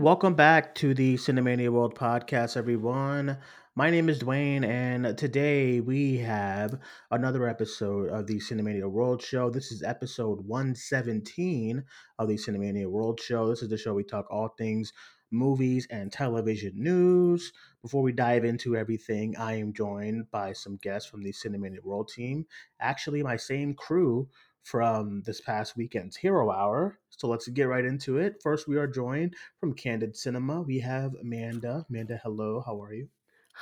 [0.00, 3.36] Welcome back to the Cinemania World podcast, everyone.
[3.76, 9.50] My name is Dwayne, and today we have another episode of the Cinemania World Show.
[9.50, 11.84] This is episode 117
[12.18, 13.50] of the Cinemania World Show.
[13.50, 14.94] This is the show we talk all things
[15.30, 17.52] movies and television news.
[17.82, 22.08] Before we dive into everything, I am joined by some guests from the Cinemania World
[22.08, 22.46] team.
[22.80, 24.28] Actually, my same crew
[24.62, 26.98] from this past weekend's Hero Hour.
[27.10, 28.40] So let's get right into it.
[28.42, 30.62] First, we are joined from Candid Cinema.
[30.62, 31.84] We have Amanda.
[31.90, 32.62] Amanda, hello.
[32.64, 33.08] How are you?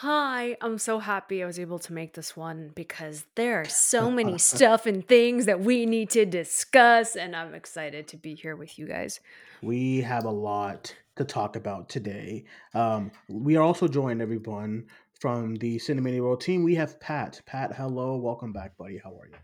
[0.00, 4.12] Hi, I'm so happy I was able to make this one because there are so
[4.12, 8.54] many stuff and things that we need to discuss, and I'm excited to be here
[8.54, 9.18] with you guys.
[9.60, 12.44] We have a lot to talk about today.
[12.74, 14.86] Um, we are also joined, everyone,
[15.18, 16.62] from the Cinemania World team.
[16.62, 17.40] We have Pat.
[17.44, 18.16] Pat, hello.
[18.16, 19.00] Welcome back, buddy.
[19.02, 19.34] How are you?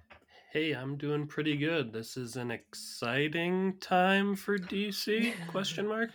[0.54, 1.92] Hey, I'm doing pretty good.
[1.92, 5.34] This is an exciting time for DC?
[5.48, 6.10] Question mark.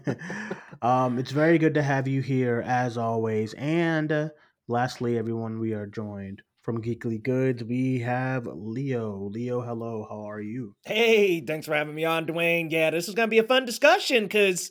[0.82, 3.54] um, it's very good to have you here as always.
[3.54, 4.28] And uh,
[4.68, 7.64] lastly, everyone, we are joined from Geekly Goods.
[7.64, 9.28] We have Leo.
[9.32, 10.06] Leo, hello.
[10.08, 10.76] How are you?
[10.84, 12.70] Hey, thanks for having me on, Dwayne.
[12.70, 14.70] Yeah, this is going to be a fun discussion because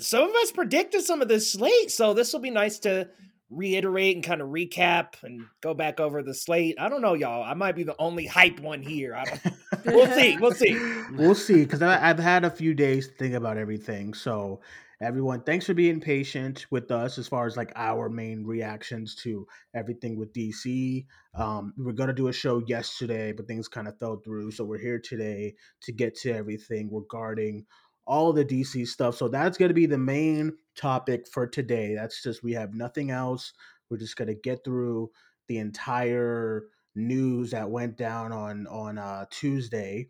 [0.00, 3.10] some of us predicted some of this slate, so this will be nice to
[3.52, 6.76] reiterate and kind of recap and go back over the slate.
[6.78, 7.42] I don't know, y'all.
[7.42, 9.14] I might be the only hype one here.
[9.14, 9.54] I don't,
[9.86, 10.36] we'll see.
[10.38, 10.78] We'll see.
[11.12, 11.62] We'll see.
[11.62, 14.14] Because I've had a few days to think about everything.
[14.14, 14.60] So,
[15.00, 19.46] everyone, thanks for being patient with us as far as like our main reactions to
[19.74, 21.04] everything with DC.
[21.34, 24.52] Um, we were going to do a show yesterday, but things kind of fell through.
[24.52, 27.66] So, we're here today to get to everything regarding
[28.06, 29.16] all the DC stuff.
[29.16, 31.94] So that's going to be the main topic for today.
[31.94, 33.52] That's just we have nothing else.
[33.90, 35.10] We're just going to get through
[35.48, 36.64] the entire
[36.94, 40.08] news that went down on on uh, Tuesday,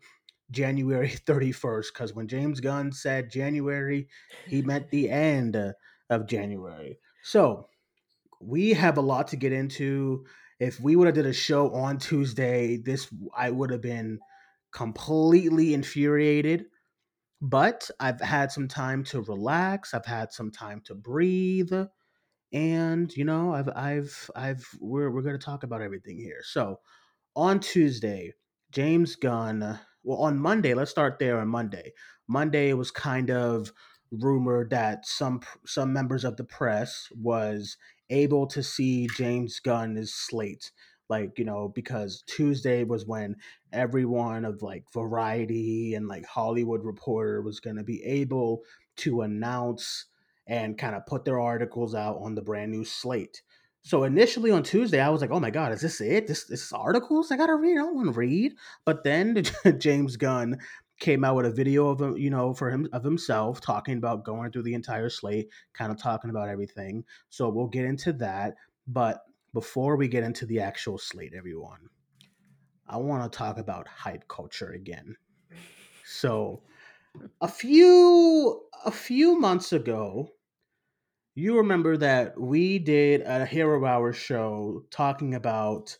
[0.51, 4.07] January 31st cuz when James Gunn said January,
[4.47, 5.55] he meant the end
[6.09, 6.99] of January.
[7.23, 7.69] So,
[8.41, 10.25] we have a lot to get into.
[10.59, 14.19] If we would have did a show on Tuesday, this I would have been
[14.71, 16.65] completely infuriated
[17.43, 19.93] but I've had some time to relax.
[19.93, 21.73] I've had some time to breathe,
[22.53, 26.41] and you know, I've I've I've we're we're going to talk about everything here.
[26.43, 26.79] So
[27.35, 28.33] on Tuesday,
[28.71, 29.63] James Gunn.
[29.63, 31.39] Uh, well, on Monday, let's start there.
[31.39, 31.93] On Monday,
[32.27, 33.73] Monday was kind of
[34.11, 37.77] rumored that some some members of the press was
[38.09, 40.71] able to see James Gunn's slate
[41.09, 43.35] like you know because tuesday was when
[43.73, 48.61] everyone of like variety and like hollywood reporter was going to be able
[48.95, 50.05] to announce
[50.47, 53.41] and kind of put their articles out on the brand new slate
[53.81, 56.65] so initially on tuesday i was like oh my god is this it this, this
[56.65, 58.53] is articles i gotta read i don't want to read
[58.85, 59.43] but then
[59.77, 60.57] james gunn
[60.99, 64.23] came out with a video of him, you know, for him of himself talking about
[64.23, 67.03] going through the entire slate, kind of talking about everything.
[67.29, 68.53] So we'll get into that.
[68.87, 69.21] But
[69.53, 71.89] before we get into the actual slate, everyone,
[72.87, 75.15] I want to talk about hype culture again.
[76.05, 76.63] So,
[77.41, 80.29] a few a few months ago,
[81.35, 85.97] you remember that we did a Hero Hour show talking about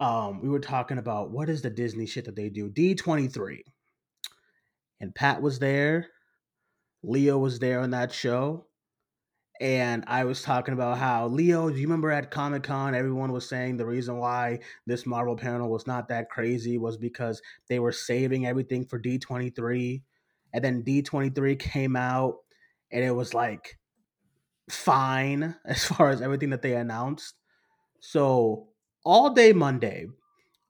[0.00, 2.68] um we were talking about what is the Disney shit that they do?
[2.70, 3.60] D23.
[5.00, 6.08] And Pat was there.
[7.02, 8.66] Leo was there on that show
[9.60, 13.48] and I was talking about how Leo, do you remember at Comic Con, everyone was
[13.48, 17.92] saying the reason why this Marvel panel was not that crazy was because they were
[17.92, 20.02] saving everything for D23.
[20.52, 22.36] And then D23 came out
[22.90, 23.78] and it was like
[24.68, 27.34] fine as far as everything that they announced.
[28.00, 28.68] So
[29.04, 30.06] all day Monday,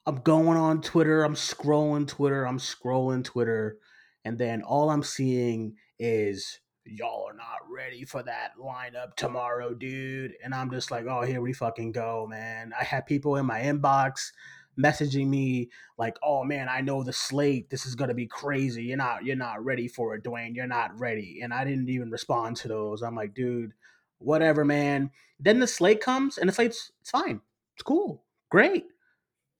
[0.07, 3.79] I'm going on Twitter, I'm scrolling Twitter, I'm scrolling Twitter,
[4.27, 10.35] and then all I'm seeing is y'all are not ready for that lineup tomorrow, dude.
[10.43, 12.73] And I'm just like, oh, here we fucking go, man.
[12.79, 14.33] I had people in my inbox
[14.79, 17.71] messaging me like, oh man, I know the slate.
[17.71, 18.85] This is gonna be crazy.
[18.85, 20.55] You're not you're not ready for it, Dwayne.
[20.55, 21.41] You're not ready.
[21.43, 23.03] And I didn't even respond to those.
[23.03, 23.73] I'm like, dude,
[24.19, 25.11] whatever, man.
[25.39, 27.41] Then the slate comes and the slate's it's fine.
[27.77, 28.25] It's cool.
[28.51, 28.85] Great.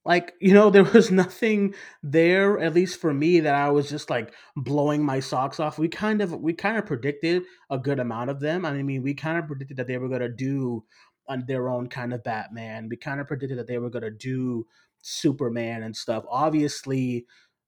[0.05, 4.11] Like, you know, there was nothing there, at least for me, that I was just
[4.11, 5.79] like blowing my socks off.
[5.79, 8.65] We kind of we kind of predicted a good amount of them.
[8.65, 10.85] I mean, we kind of predicted that they were gonna do
[11.27, 12.89] on their own kind of Batman.
[12.89, 14.67] We kind of predicted that they were gonna do
[15.03, 16.25] Superman and stuff.
[16.29, 17.27] Obviously,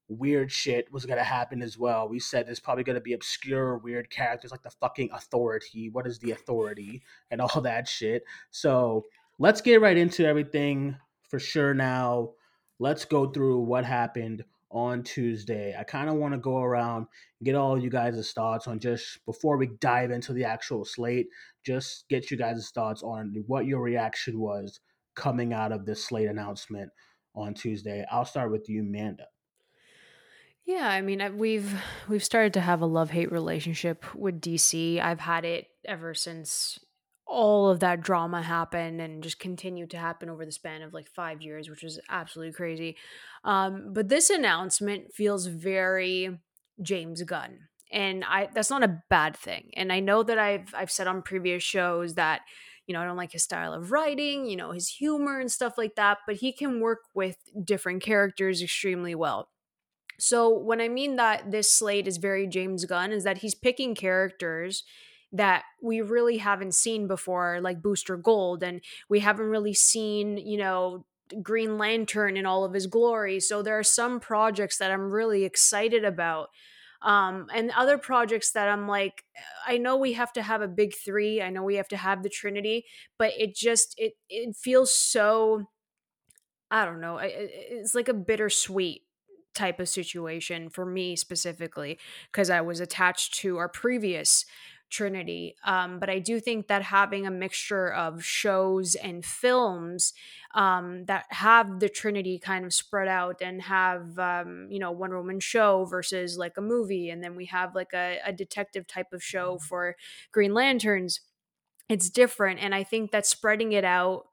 [0.08, 2.08] weird shit was gonna happen as well.
[2.08, 5.88] We said there's probably gonna be obscure, weird characters like the fucking authority.
[5.88, 7.02] What is the authority?
[7.30, 8.24] And all that shit.
[8.50, 9.06] So
[9.38, 10.96] let's get right into everything
[11.28, 12.32] for sure now.
[12.78, 15.74] Let's go through what happened on Tuesday.
[15.78, 17.06] I kind of want to go around
[17.42, 21.28] get all you guys' thoughts on just before we dive into the actual slate,
[21.64, 24.80] just get you guys' thoughts on what your reaction was
[25.14, 26.90] coming out of this slate announcement
[27.34, 28.04] on Tuesday.
[28.10, 29.26] I'll start with you, Manda.
[30.64, 35.00] Yeah, I mean, we've we've started to have a love-hate relationship with DC.
[35.00, 36.80] I've had it ever since
[37.26, 41.08] all of that drama happened and just continued to happen over the span of like
[41.08, 42.96] 5 years, which is absolutely crazy.
[43.44, 46.38] Um, but this announcement feels very
[46.80, 47.68] James Gunn.
[47.92, 49.70] And I that's not a bad thing.
[49.74, 52.42] And I know that I've I've said on previous shows that
[52.86, 55.76] you know, I don't like his style of writing, you know, his humor and stuff
[55.76, 59.48] like that, but he can work with different characters extremely well.
[60.18, 63.94] So when I mean that this slate is very James Gunn is that he's picking
[63.94, 64.84] characters
[65.32, 70.56] that we really haven't seen before like Booster Gold and we haven't really seen, you
[70.56, 71.04] know,
[71.42, 73.40] Green Lantern in all of his glory.
[73.40, 76.50] So there are some projects that I'm really excited about.
[77.02, 79.24] Um, and other projects that I'm like,
[79.66, 81.42] I know we have to have a big three.
[81.42, 82.86] I know we have to have the Trinity,
[83.18, 85.68] but it just it it feels so.
[86.70, 87.18] I don't know.
[87.22, 89.02] It's like a bittersweet
[89.54, 91.98] type of situation for me specifically
[92.32, 94.44] because I was attached to our previous
[94.90, 95.56] Trinity.
[95.64, 100.12] Um, but I do think that having a mixture of shows and films
[100.54, 105.12] um, that have the Trinity kind of spread out and have, um, you know, one
[105.14, 109.12] woman show versus like a movie, and then we have like a, a detective type
[109.12, 109.96] of show for
[110.32, 111.20] Green Lanterns,
[111.88, 112.60] it's different.
[112.60, 114.26] And I think that spreading it out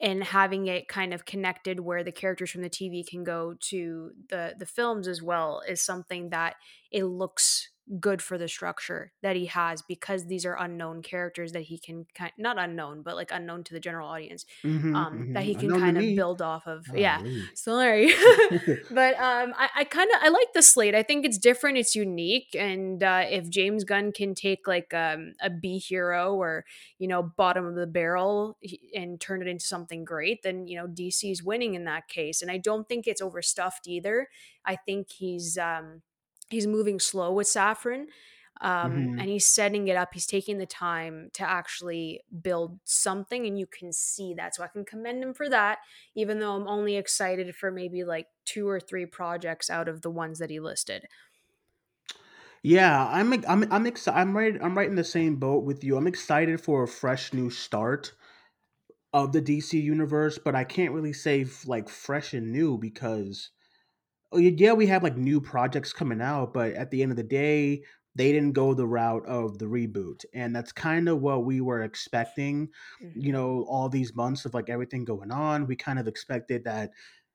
[0.00, 4.12] and having it kind of connected where the characters from the TV can go to
[4.28, 6.56] the the films as well is something that
[6.90, 11.62] it looks good for the structure that he has because these are unknown characters that
[11.62, 15.32] he can kind not unknown but like unknown to the general audience mm-hmm, um mm-hmm.
[15.34, 16.16] that he can kind of me.
[16.16, 16.86] build off of.
[16.90, 17.20] Oh, yeah
[17.54, 18.12] sorry.
[18.90, 20.94] But um i, I kind of i like the slate.
[20.94, 25.32] I think it's different it's unique and uh if james gunn can take like um
[25.42, 26.64] a b hero or
[26.98, 28.58] you know bottom of the barrel
[28.94, 32.50] and turn it into something great then you know dc's winning in that case and
[32.50, 34.28] i don't think it's overstuffed either.
[34.64, 36.02] I think he's um
[36.54, 38.08] he's moving slow with saffron
[38.60, 39.18] Um, mm-hmm.
[39.18, 40.14] and he's setting it up.
[40.14, 44.54] He's taking the time to actually build something, and you can see that.
[44.54, 45.80] So I can commend him for that,
[46.14, 50.10] even though I'm only excited for maybe like two or three projects out of the
[50.10, 51.08] ones that he listed.
[52.62, 54.18] Yeah, I'm I'm I'm excited.
[54.18, 54.60] I'm right.
[54.60, 55.96] I'm right in the same boat with you.
[55.96, 58.12] I'm excited for a fresh new start
[59.12, 63.50] of the DC universe, but I can't really say like fresh and new because
[64.36, 67.82] yeah, we have like new projects coming out, but at the end of the day,
[68.16, 70.24] they didn't go the route of the reboot.
[70.34, 72.68] And that's kind of what we were expecting,
[73.02, 73.20] mm-hmm.
[73.20, 75.66] you know, all these months of like everything going on.
[75.66, 76.90] We kind of expected that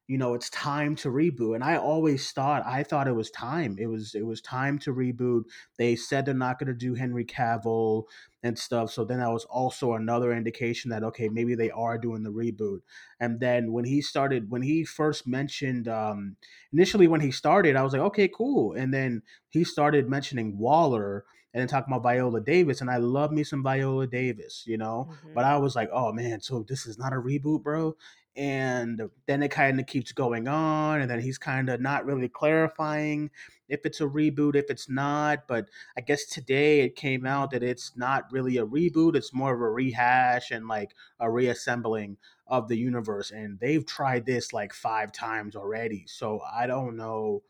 [0.09, 3.77] you know it's time to reboot and i always thought i thought it was time.
[3.79, 5.43] It was it was time to reboot.
[5.77, 8.05] They said they're not going to do henry cavill
[8.41, 12.23] and stuff so then that was also another indication that okay maybe they are doing
[12.23, 12.79] the reboot.
[13.19, 16.37] And then when he started when he first mentioned um
[16.73, 18.73] initially when he started i was like okay cool.
[18.73, 21.23] And then he started mentioning waller
[21.53, 25.09] and then talking about Viola Davis, and I love me some Viola Davis, you know.
[25.09, 25.33] Mm-hmm.
[25.33, 27.95] But I was like, oh man, so this is not a reboot, bro
[28.35, 32.29] and then it kind of keeps going on and then he's kind of not really
[32.29, 33.29] clarifying
[33.67, 35.67] if it's a reboot if it's not but
[35.97, 39.61] i guess today it came out that it's not really a reboot it's more of
[39.61, 42.17] a rehash and like a reassembling
[42.47, 47.43] of the universe and they've tried this like five times already so i don't know.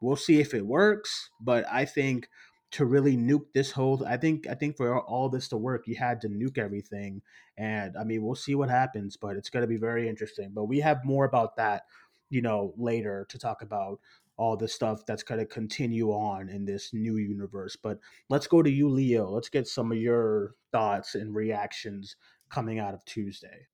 [0.00, 2.28] We'll see if it works but i think
[2.74, 5.94] to really nuke this whole I think I think for all this to work you
[5.94, 7.22] had to nuke everything
[7.56, 10.64] and I mean we'll see what happens but it's going to be very interesting but
[10.64, 11.84] we have more about that
[12.30, 14.00] you know later to talk about
[14.36, 18.60] all the stuff that's going to continue on in this new universe but let's go
[18.60, 19.30] to you Leo.
[19.30, 22.16] Let's get some of your thoughts and reactions
[22.50, 23.68] coming out of Tuesday.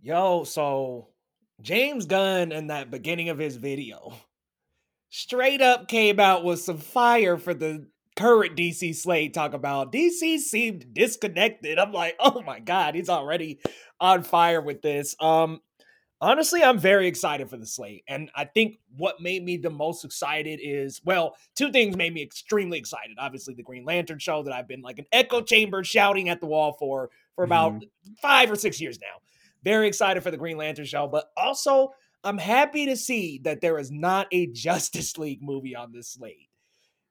[0.00, 1.08] Yo so
[1.60, 4.14] James Gunn in that beginning of his video
[5.10, 10.38] straight up came out with some fire for the current DC slate talk about DC
[10.38, 11.78] seemed disconnected.
[11.78, 13.58] I'm like, oh my god, he's already
[14.00, 15.16] on fire with this.
[15.20, 15.60] Um,
[16.20, 20.04] honestly, I'm very excited for the slate, and I think what made me the most
[20.04, 23.16] excited is well, two things made me extremely excited.
[23.18, 26.46] Obviously, the Green Lantern show that I've been like an echo chamber shouting at the
[26.46, 28.14] wall for for about mm-hmm.
[28.20, 29.20] five or six years now.
[29.62, 31.90] Very excited for the Green Lantern show, but also.
[32.26, 36.48] I'm happy to see that there is not a Justice League movie on this slate.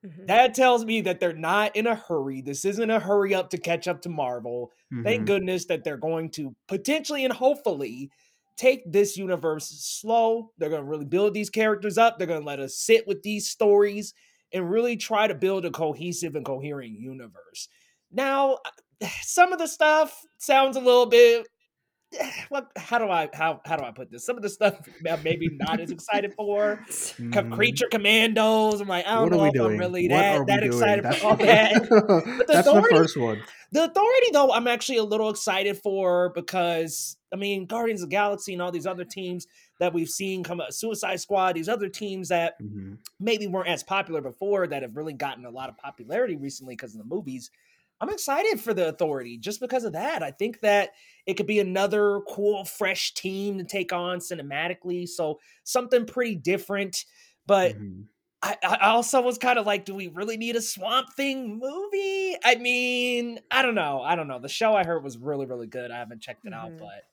[0.06, 0.26] Mm-hmm.
[0.26, 2.42] That tells me that they're not in a hurry.
[2.42, 4.72] This isn't a hurry up to catch up to Marvel.
[4.94, 5.04] Mm-hmm.
[5.04, 8.10] Thank goodness that they're going to potentially and hopefully
[8.58, 10.52] take this universe slow.
[10.58, 12.18] They're going to really build these characters up.
[12.18, 14.14] They're going to let us sit with these stories
[14.54, 17.70] and really try to build a cohesive and coherent universe.
[18.12, 18.60] Now,
[19.22, 21.48] some of the stuff sounds a little bit
[22.50, 24.26] what how do I how how do I put this?
[24.26, 24.76] Some of the stuff
[25.24, 26.80] maybe not as excited for.
[26.88, 27.52] Mhm.
[27.54, 28.82] Creature Commandos.
[28.82, 30.72] I'm like, I don't What know if I'm really What that that doing?
[30.74, 31.74] excited That's, for all that.
[31.90, 33.42] the That's the Authority- first one.
[33.72, 38.16] The Authority, though, I'm actually a little excited for because I mean, Guardians of the
[38.16, 39.48] Galaxy and all these other teams
[39.80, 43.00] that we've seen come out, Suicide Squad, these other teams that Mhm.
[43.20, 46.94] maybe weren't as popular before that have really gotten a lot of popularity recently because
[46.94, 47.50] of the movies.
[48.00, 50.22] I'm excited for the authority just because of that.
[50.22, 50.92] I think that
[51.26, 55.08] it could be another cool, fresh team to take on cinematically.
[55.08, 57.06] So something pretty different.
[57.46, 58.08] But Mhm.
[58.42, 62.36] I, I also was kind of like, do we really need a Swamp Thing movie?
[62.44, 64.02] I mean, I don't know.
[64.02, 64.40] I don't know.
[64.40, 65.92] The show I heard was really, really good.
[65.92, 66.78] I haven't checked it out, Mhm.
[66.78, 67.04] but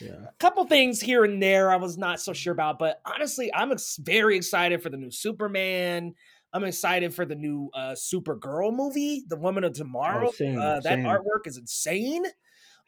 [0.00, 0.28] Yeah.
[0.28, 3.72] a couple things here and there I was not so sure about, but honestly, I'm
[3.72, 6.14] ex- very excited for the new Superman.
[6.52, 10.28] I'm excited for the new uh, Supergirl movie, The Woman of Tomorrow.
[10.28, 11.04] Oh, same, uh, that same.
[11.04, 12.24] artwork is insane.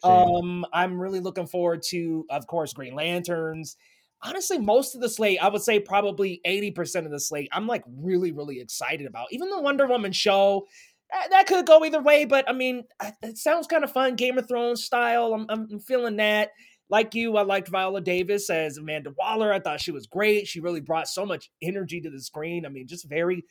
[0.02, 3.76] Um, I'm really looking forward to, of course, Green Lanterns.
[4.22, 7.84] Honestly, most of the slate, I would say probably 80% of the slate, I'm like
[7.86, 9.28] really, really excited about.
[9.30, 10.66] Even the Wonder Woman show,
[11.12, 12.84] that, that could go either way, but I mean,
[13.22, 15.34] it sounds kind of fun, Game of Thrones style.
[15.34, 16.50] I'm I'm feeling that.
[16.90, 19.52] Like you, I liked Viola Davis as Amanda Waller.
[19.52, 20.48] I thought she was great.
[20.48, 22.66] She really brought so much energy to the screen.
[22.66, 23.44] I mean, just very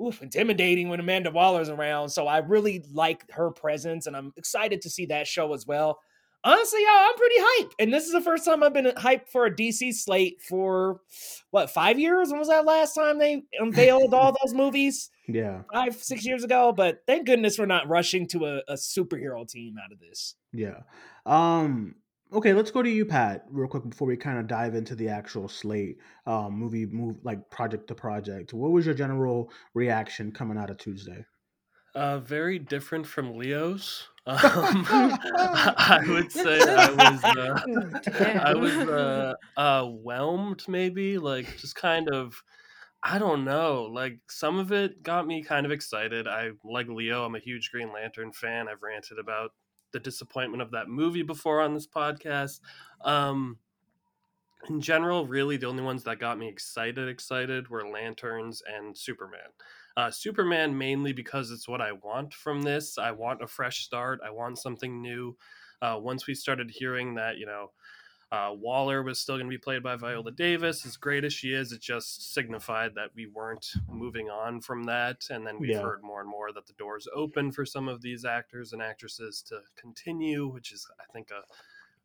[0.00, 2.10] oof, intimidating when Amanda Waller's around.
[2.10, 6.00] So I really like her presence, and I'm excited to see that show as well.
[6.44, 7.72] Honestly, y'all, I'm pretty hyped.
[7.80, 11.00] And this is the first time I've been hyped for a DC slate for
[11.50, 12.30] what, five years?
[12.30, 15.10] When was that last time they unveiled all those movies?
[15.28, 15.62] yeah.
[15.72, 16.72] Five, six years ago.
[16.72, 20.36] But thank goodness we're not rushing to a, a superhero team out of this.
[20.52, 20.82] Yeah.
[21.26, 21.96] Um
[22.32, 25.08] okay, let's go to you Pat real quick before we kind of dive into the
[25.08, 28.52] actual slate um movie move like project to project.
[28.52, 31.24] What was your general reaction coming out of Tuesday?
[31.94, 34.08] Uh, very different from Leo's.
[34.28, 37.24] Um, I would say I was.
[37.24, 42.42] Uh, I was uh, uh, whelmed, maybe like just kind of.
[43.02, 43.88] I don't know.
[43.90, 46.28] Like some of it got me kind of excited.
[46.28, 47.24] I like Leo.
[47.24, 48.68] I'm a huge Green Lantern fan.
[48.68, 49.52] I've ranted about
[49.92, 52.60] the disappointment of that movie before on this podcast.
[53.02, 53.58] Um,
[54.68, 59.48] in general, really the only ones that got me excited, excited were Lanterns and Superman.
[59.96, 62.98] Uh, Superman mainly because it's what I want from this.
[62.98, 64.20] I want a fresh start.
[64.24, 65.36] I want something new.
[65.80, 67.70] Uh, once we started hearing that, you know,
[68.30, 70.84] uh, Waller was still going to be played by Viola Davis.
[70.84, 75.24] As great as she is, it just signified that we weren't moving on from that.
[75.30, 75.80] And then we've Yeah.
[75.80, 79.40] heard more and more that the doors open for some of these actors and actresses
[79.48, 81.42] to continue, which is, I think, a,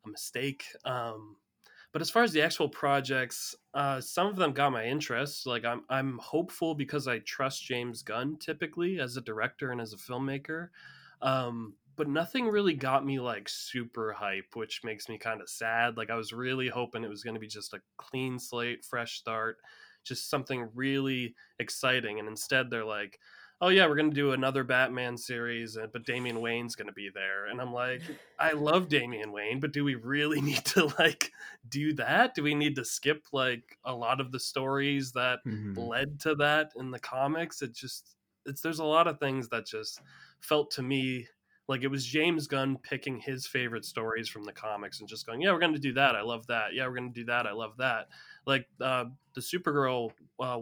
[0.06, 0.64] a mistake.
[0.86, 1.36] Um,
[1.92, 5.46] but as far as the actual projects, uh, some of them got my interest.
[5.46, 9.92] Like I'm, I'm hopeful because I trust James Gunn typically as a director and as
[9.92, 10.70] a filmmaker.
[11.22, 15.96] Um, but nothing really got me like super hype, which makes me kind of sad.
[15.96, 19.18] Like I was really hoping it was going to be just a clean slate, fresh
[19.18, 19.58] start,
[20.04, 22.18] just something really exciting.
[22.18, 23.20] And instead, they're like,
[23.60, 27.10] "Oh yeah, we're going to do another Batman series, but Damian Wayne's going to be
[27.10, 28.04] there." And I'm like,
[28.38, 31.32] "I love Damian Wayne, but do we really need to like
[31.68, 32.34] do that?
[32.34, 35.74] Do we need to skip like a lot of the stories that Mhm.
[35.76, 37.62] led to that in the comics.
[37.62, 40.02] It just it's there's a lot of things that just
[40.40, 41.28] felt to me
[41.68, 45.40] like it was James Gunn picking his favorite stories from the comics and just going,
[45.40, 46.14] yeah, we're going to do that.
[46.14, 46.74] I love that.
[46.74, 47.46] Yeah, we're going to do that.
[47.46, 48.08] I love that.
[48.46, 50.60] Like uh, the Supergirl uh,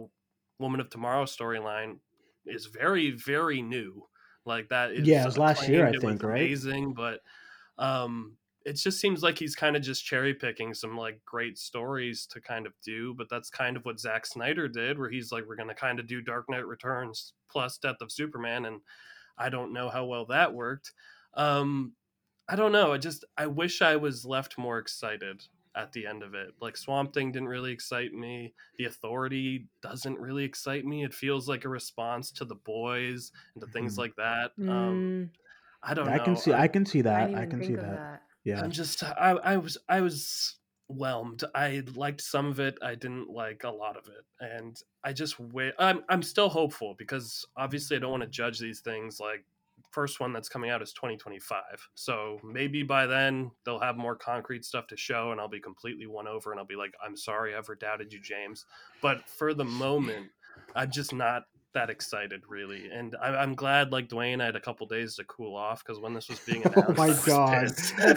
[0.59, 1.97] Woman of Tomorrow storyline
[2.45, 4.07] is very very new.
[4.45, 5.91] Like that is Yeah, it was last year, I.
[5.91, 6.41] It think, right?
[6.41, 7.21] Amazing, but
[7.77, 12.25] um it just seems like he's kind of just cherry picking some like great stories
[12.27, 15.45] to kind of do, but that's kind of what Zack Snyder did, where he's like,
[15.45, 18.79] we're going to kind of do Dark Knight Returns plus Death of Superman, and
[19.37, 20.93] I don't know how well that worked.
[21.33, 21.95] Um,
[22.47, 22.93] I don't know.
[22.93, 25.43] I just I wish I was left more excited
[25.75, 26.53] at the end of it.
[26.61, 28.53] Like Swamp Thing didn't really excite me.
[28.77, 31.03] The Authority doesn't really excite me.
[31.03, 33.97] It feels like a response to the boys and to things Mhm.
[33.97, 34.51] like that.
[34.67, 35.29] Um, Mm,
[35.81, 36.25] I don't I know.
[36.25, 37.29] can see I can see that.
[37.29, 37.91] didn't I can see that.
[37.95, 38.23] that.
[38.43, 38.61] Yeah.
[38.61, 40.59] I'm just I, I was I was
[40.95, 41.43] whelmed.
[41.55, 42.77] I liked some of it.
[42.81, 45.73] I didn't like a lot of it, and I just wait.
[45.79, 49.19] I'm I'm still hopeful because obviously I don't want to judge these things.
[49.19, 49.45] Like
[49.91, 51.63] first one that's coming out is 2025,
[51.95, 56.07] so maybe by then they'll have more concrete stuff to show, and I'll be completely
[56.07, 58.65] won over, and I'll be like, I'm sorry, I ever doubted you, James.
[59.01, 60.27] But for the moment,
[60.75, 64.59] I'm just not that excited really, and I, am glad like Dwayne I had a
[64.59, 67.69] couple days to cool off because when this was being announced, oh my god,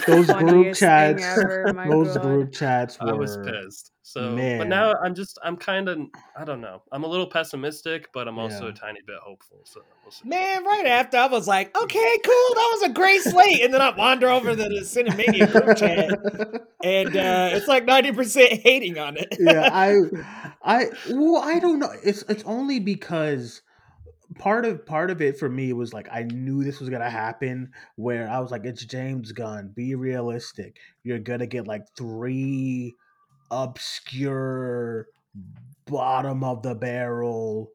[0.07, 2.23] those group chats, ever, those god.
[2.23, 3.11] group chats were.
[3.11, 3.93] I was pissed.
[4.07, 4.59] So, Man.
[4.59, 5.99] but now I'm just I'm kind of
[6.39, 6.81] I don't know.
[6.93, 8.71] I'm a little pessimistic, but I'm also yeah.
[8.71, 9.59] a tiny bit hopeful.
[9.65, 13.63] So we'll Man, right after I was like, okay, cool, that was a great slate,
[13.63, 18.13] and then I wander over to the Cinemania group chat, and uh, it's like ninety
[18.13, 19.39] percent hating on it.
[19.41, 19.97] yeah, I,
[20.63, 21.91] I, well, I don't know.
[22.05, 23.61] It's it's only because
[24.39, 27.73] part of part of it for me was like I knew this was gonna happen.
[27.97, 29.73] Where I was like, it's James Gunn.
[29.75, 30.77] Be realistic.
[31.03, 32.95] You're gonna get like three
[33.51, 35.09] obscure
[35.87, 37.73] bottom of the barrel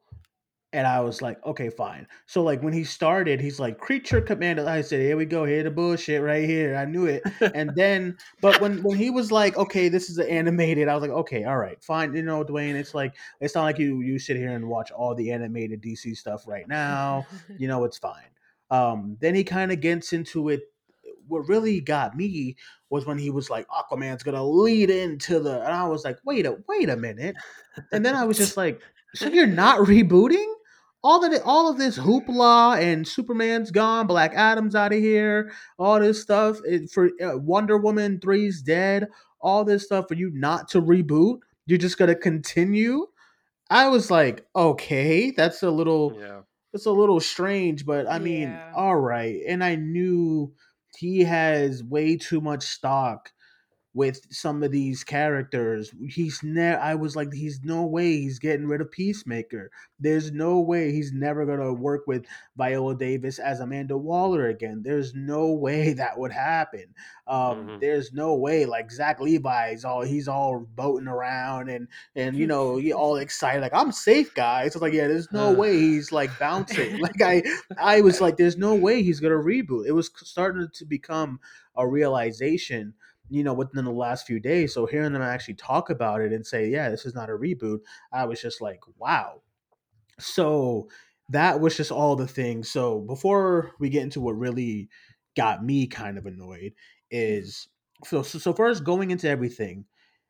[0.74, 2.06] and I was like, okay, fine.
[2.26, 4.66] So like when he started, he's like, creature commander.
[4.66, 6.76] I said, here we go, here the bullshit right here.
[6.76, 7.22] I knew it.
[7.54, 11.10] and then, but when when he was like, okay, this is animated, I was like,
[11.10, 12.14] okay, all right, fine.
[12.14, 15.14] You know, Dwayne, it's like it's not like you you sit here and watch all
[15.14, 17.26] the animated DC stuff right now.
[17.58, 18.30] You know, it's fine.
[18.70, 20.71] Um, then he kind of gets into it
[21.32, 22.56] what really got me
[22.90, 26.46] was when he was like Aquaman's gonna lead into the and I was like, wait
[26.46, 27.34] a wait a minute.
[27.90, 28.82] And then I was just like,
[29.14, 30.52] so you're not rebooting?
[31.04, 35.52] All of it, all of this hoopla and Superman's gone, Black Adam's out of here,
[35.78, 39.08] all this stuff it, for uh, Wonder Woman 3's dead,
[39.40, 41.38] all this stuff for you not to reboot.
[41.66, 43.06] You're just gonna continue.
[43.70, 46.42] I was like, okay, that's a little, yeah.
[46.74, 48.72] it's a little strange, but I mean, yeah.
[48.76, 49.40] all right.
[49.48, 50.52] And I knew
[50.96, 53.30] he has way too much stock
[53.94, 55.92] with some of these characters.
[56.08, 56.80] He's never.
[56.80, 59.70] I was like, he's no way he's getting rid of Peacemaker.
[60.00, 62.24] There's no way he's never gonna work with
[62.56, 64.82] Viola Davis as Amanda Waller again.
[64.82, 66.86] There's no way that would happen.
[67.26, 67.78] Um, mm-hmm.
[67.80, 68.64] There's no way.
[68.64, 73.60] Like Zach Levi's all he's all boating around and and you know he all excited
[73.60, 74.68] like I'm safe, guys.
[74.68, 76.98] It's like yeah, there's no way he's like bouncing.
[76.98, 77.42] like I
[77.78, 79.86] I was like, there's no way he's gonna reboot.
[79.86, 81.40] It was starting to become
[81.76, 82.94] a realization
[83.32, 84.74] you know, within the last few days.
[84.74, 87.80] So hearing them actually talk about it and say, yeah, this is not a reboot,
[88.12, 89.42] I was just like, wow.
[90.20, 90.88] So
[91.30, 92.70] that was just all the things.
[92.70, 94.88] So before we get into what really
[95.36, 96.74] got me kind of annoyed
[97.10, 97.68] is
[98.04, 99.86] so so, so first going into everything.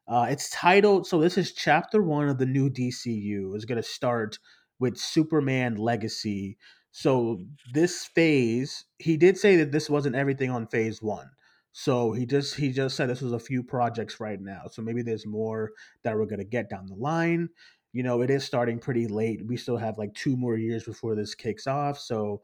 [0.08, 3.54] Uh, it's titled so this is chapter one of the new DCU.
[3.54, 4.38] It's gonna start
[4.78, 6.56] with Superman Legacy.
[6.92, 7.38] So
[7.72, 11.30] this phase, he did say that this wasn't everything on phase one.
[11.72, 14.62] So he just he just said this was a few projects right now.
[14.70, 15.72] So maybe there's more
[16.04, 17.48] that we're gonna get down the line.
[17.92, 19.46] You know, it is starting pretty late.
[19.46, 21.98] We still have like two more years before this kicks off.
[21.98, 22.42] So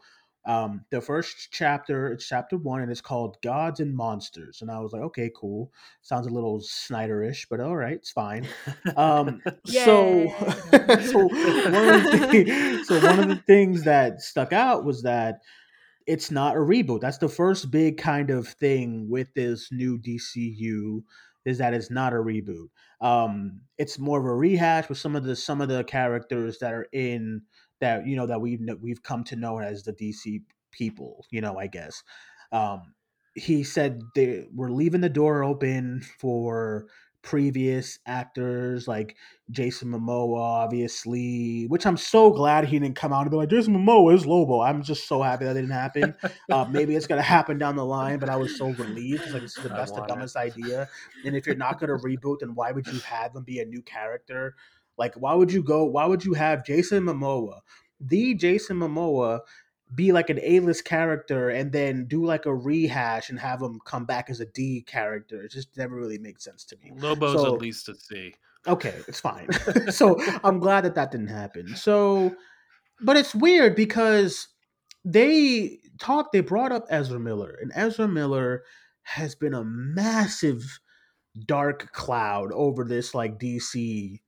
[0.48, 4.62] um, the first chapter, it's chapter one, and it's called Gods and Monsters.
[4.62, 5.70] And I was like, okay, cool.
[6.00, 8.48] Sounds a little Snyderish, but all right, it's fine.
[8.96, 10.32] Um, so,
[10.70, 15.40] so one the so one of the things that stuck out was that
[16.08, 17.00] it's not a reboot.
[17.00, 21.02] That's the first big kind of thing with this new DCU
[21.44, 22.68] is that it's not a reboot.
[23.02, 26.72] Um, it's more of a rehash with some of the some of the characters that
[26.72, 27.42] are in
[27.80, 30.40] that you know that we've we've come to know as the DC
[30.72, 31.26] people.
[31.30, 32.02] You know, I guess.
[32.52, 32.94] Um,
[33.34, 36.86] he said they we're leaving the door open for
[37.28, 39.14] previous actors like
[39.50, 43.76] Jason Momoa, obviously, which I'm so glad he didn't come out and be like, Jason
[43.76, 44.62] Momoa is Lobo.
[44.62, 46.14] I'm just so happy that didn't happen.
[46.50, 49.24] uh, maybe it's going to happen down the line, but I was so relieved.
[49.24, 50.38] It's like, this is the best, the dumbest it.
[50.38, 50.88] idea.
[51.26, 53.66] And if you're not going to reboot, then why would you have him be a
[53.66, 54.54] new character?
[54.96, 55.84] Like, why would you go?
[55.84, 57.60] Why would you have Jason Momoa,
[58.00, 59.40] the Jason Momoa,
[59.94, 64.04] be like an A-list character and then do like a rehash and have him come
[64.04, 65.42] back as a D character.
[65.42, 66.92] It just never really makes sense to me.
[66.94, 68.34] Lobo's so, at least a C.
[68.66, 69.48] Okay, it's fine.
[69.90, 71.74] so I'm glad that that didn't happen.
[71.76, 72.34] So,
[73.00, 74.48] but it's weird because
[75.04, 76.32] they talked.
[76.32, 78.64] They brought up Ezra Miller, and Ezra Miller
[79.02, 80.80] has been a massive
[81.46, 84.20] dark cloud over this like DC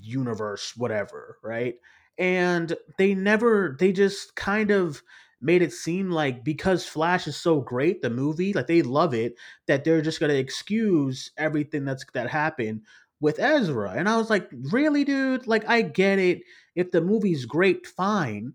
[0.00, 1.74] universe, whatever, right?
[2.18, 5.02] And they never they just kind of
[5.40, 9.34] made it seem like because Flash is so great, the movie, like they love it,
[9.66, 12.82] that they're just gonna excuse everything that's that happened
[13.20, 13.92] with Ezra.
[13.92, 15.46] And I was like, really, dude?
[15.46, 16.42] Like, I get it.
[16.74, 18.54] If the movie's great, fine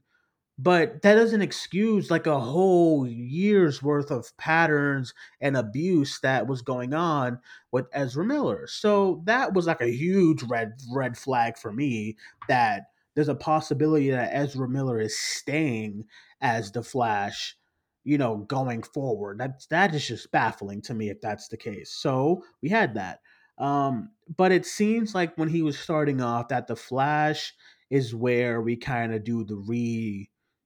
[0.60, 6.62] but that doesn't excuse like a whole year's worth of patterns and abuse that was
[6.62, 7.39] going on
[7.72, 8.65] with Ezra Miller.
[8.67, 12.17] So that was like a huge red red flag for me
[12.48, 12.88] that
[13.18, 16.06] there's a possibility that Ezra Miller is staying
[16.40, 17.58] as the Flash,
[18.04, 19.40] you know, going forward.
[19.40, 21.92] That that is just baffling to me if that's the case.
[21.98, 23.22] So we had that.
[23.58, 27.56] Um, but it seems like when he was starting off that the Flash
[27.90, 29.56] is where we kind of do the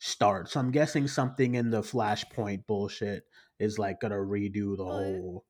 [0.01, 0.49] restart.
[0.49, 3.23] So I'm guessing something in the Flashpoint bullshit
[3.59, 5.45] is like gonna redo the But- whole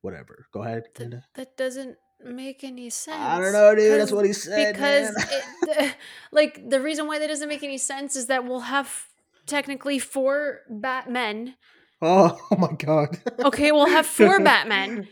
[0.00, 0.46] whatever.
[0.52, 0.84] Go ahead.
[0.98, 1.24] Linda.
[1.36, 3.20] that doesn't make any sense.
[3.20, 4.00] I don't know, dude.
[4.00, 4.74] That's what he said.
[4.74, 5.92] because it, the,
[6.32, 9.06] like the reason why that doesn't make any sense is that we'll have
[9.46, 11.54] technically four Batmen.
[12.02, 13.18] oh, oh my god.
[13.40, 15.08] Okay, we'll have four Batmen.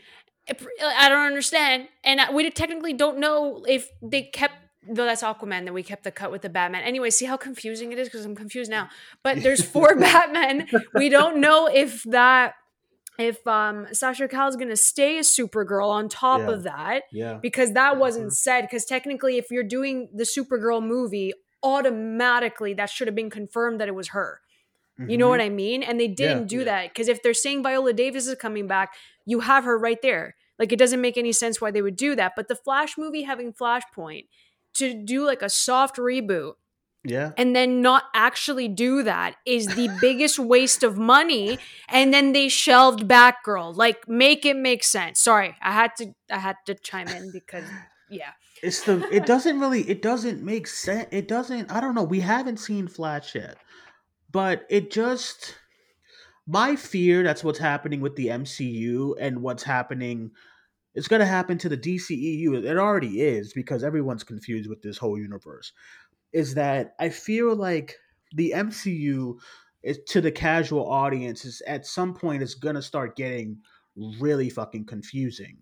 [0.82, 4.54] I don't understand, and we technically don't know if they kept.
[4.86, 5.66] No, that's Aquaman.
[5.66, 6.82] That we kept the cut with the Batman.
[6.82, 8.88] Anyway, see how confusing it is because I'm confused now.
[9.22, 10.66] But there's four Batmen.
[10.94, 12.54] We don't know if that
[13.18, 16.50] if um Sasha Calle is gonna stay as Supergirl on top Yeah.
[16.50, 17.34] of that Yeah.
[17.42, 17.98] because that Mhm.
[17.98, 18.62] wasn't said.
[18.62, 23.88] Because technically, if you're doing the Supergirl movie, automatically that should have been confirmed that
[23.88, 24.40] it was her.
[25.06, 25.84] You know what I mean?
[25.84, 26.64] And they didn't do Yeah.
[26.64, 30.34] that because if they're saying Viola Davis is coming back, you have her right there.
[30.58, 32.32] Like it doesn't make any sense why they would do that.
[32.34, 34.26] But the Flash movie having Flashpoint
[34.74, 36.54] to do like a soft reboot
[37.04, 37.30] Yeah.
[37.36, 41.58] and then not actually do that is the biggest waste of money.
[41.88, 43.76] And then they shelved Batgirl.
[43.76, 45.20] Like make it make sense.
[45.20, 47.64] Sorry, I had to I had to chime in because
[48.10, 48.32] yeah.
[48.62, 51.08] It's the it doesn't really it doesn't make sense.
[51.12, 52.04] It doesn't I don't know.
[52.04, 53.56] We haven't seen Flash yet.
[54.30, 55.54] But it just
[56.46, 60.32] my fear that's what's happening with the MCU and what's happening
[60.94, 62.64] it's going to happen to the DCEU.
[62.64, 65.72] It already is because everyone's confused with this whole universe.
[66.32, 67.96] Is that I feel like
[68.34, 69.36] the MCU
[69.82, 73.58] is to the casual audience is at some point is to start getting
[73.96, 75.58] really fucking confusing.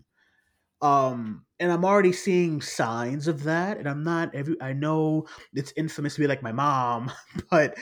[0.83, 5.72] Um and i'm already seeing signs of that and i'm not every i know it's
[5.76, 7.11] infamous to be like my mom
[7.50, 7.76] but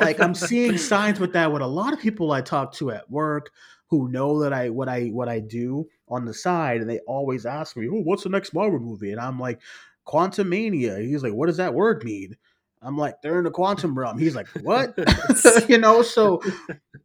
[0.00, 3.10] like i'm seeing signs with that with a lot of people i talk to at
[3.10, 3.50] work
[3.88, 7.46] who know that i what i what i do on the side and they always
[7.46, 9.10] ask me oh what's the next marvel movie?
[9.10, 9.60] And i'm like
[10.06, 11.00] Quantumania.
[11.00, 12.36] He's like what does that word mean?
[12.82, 14.18] I'm like they're in the quantum realm.
[14.18, 14.96] He's like what?
[15.68, 16.42] You know so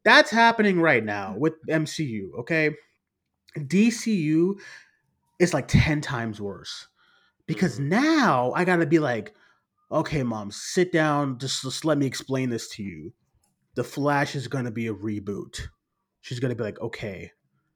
[0.04, 2.76] that's happening right now with mcu okay?
[3.58, 4.54] Dcu
[5.40, 6.88] is like 10 times worse.
[7.48, 7.90] Because Mhm.
[7.90, 9.34] now I gotta be like,
[9.92, 13.14] okay, mom, sit down, just, just let me explain this to you.
[13.76, 15.68] The Flash is gonna be a reboot.
[16.22, 17.32] She's gonna be like, okay,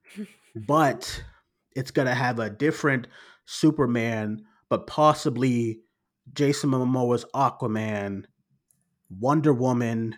[0.55, 1.23] but
[1.75, 3.07] it's gonna have a different
[3.45, 5.81] Superman, but possibly
[6.33, 8.25] Jason Momoa's Aquaman,
[9.09, 10.15] Wonder Woman,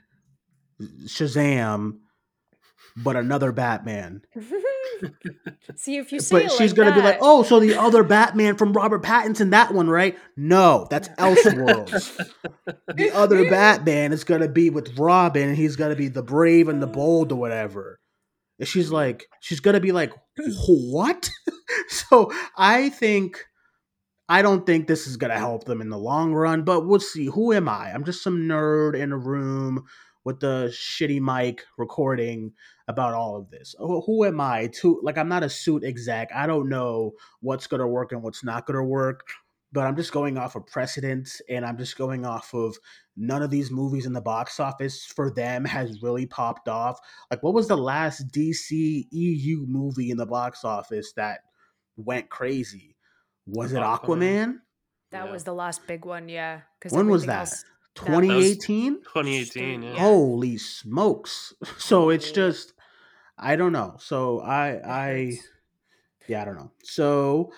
[1.06, 2.00] Shazam,
[2.96, 4.22] but another Batman.
[5.76, 8.04] See if you say But it she's like gonna be like, "Oh, so the other
[8.04, 10.18] Batman from Robert Pattinson, that one, right?
[10.36, 12.18] No, that's Elseworlds.
[12.96, 16.82] the other Batman is gonna be with Robin, and he's gonna be the brave and
[16.82, 18.00] the bold or whatever."
[18.60, 20.14] And she's like, she's gonna be like,
[20.68, 21.30] "What?"
[21.90, 23.46] so I think,
[24.30, 26.63] I don't think this is gonna help them in the long run.
[26.63, 27.26] But we'll see.
[27.28, 27.92] Who am I?
[27.94, 29.86] I'm just some nerd in a room
[30.26, 32.52] with the shitty mic recording
[32.90, 33.74] about all of this.
[33.80, 35.18] Who, who am I to like?
[35.18, 36.30] I'm not a suit exec.
[36.36, 39.22] I don't know what's gonna work and what's not gonna work.
[39.74, 42.78] But I'm just going off of precedent, and I'm just going off of
[43.18, 47.00] none of these movies in the box office for them has really popped off.
[47.32, 51.42] Like, what was the last DC EU movie in the box office that
[51.98, 52.97] went crazy?
[53.48, 54.00] Was it Aquaman.
[54.00, 54.54] Aquaman?
[55.12, 55.32] that Yeah.
[55.32, 56.62] was the last big one, yeah.
[56.82, 57.40] 'cause When was that?
[57.40, 57.64] else-
[57.96, 59.02] 2018?
[59.04, 59.82] 2018.
[59.84, 59.94] Yeah.
[59.94, 60.00] Yeah.
[60.00, 61.54] Holy smokes!
[61.80, 62.74] So it's just,
[63.38, 63.96] I don't know.
[64.00, 65.32] So I, I,
[66.28, 66.72] yeah, I don't know.
[66.84, 67.52] So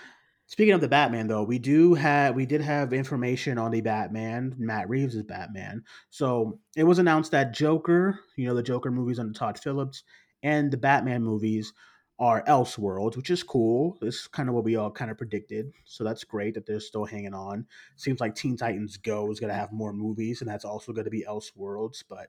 [0.48, 4.56] speaking of the Batman, though, we do have we did have information on the Batman,
[4.58, 5.84] Matt Reeves' Batman.
[6.10, 10.04] So it was announced that Joker, you know, the Joker movies under Todd Phillips,
[10.44, 11.74] and the Batman movies
[12.20, 13.98] are Elseworlds, which is cool.
[14.02, 15.72] It's kind of what we all kind of predicted.
[15.86, 17.66] So that's great that they're still hanging on.
[17.96, 21.06] Seems like Teen Titans Go is going to have more movies, and that's also going
[21.06, 22.04] to be Elseworlds.
[22.08, 22.28] But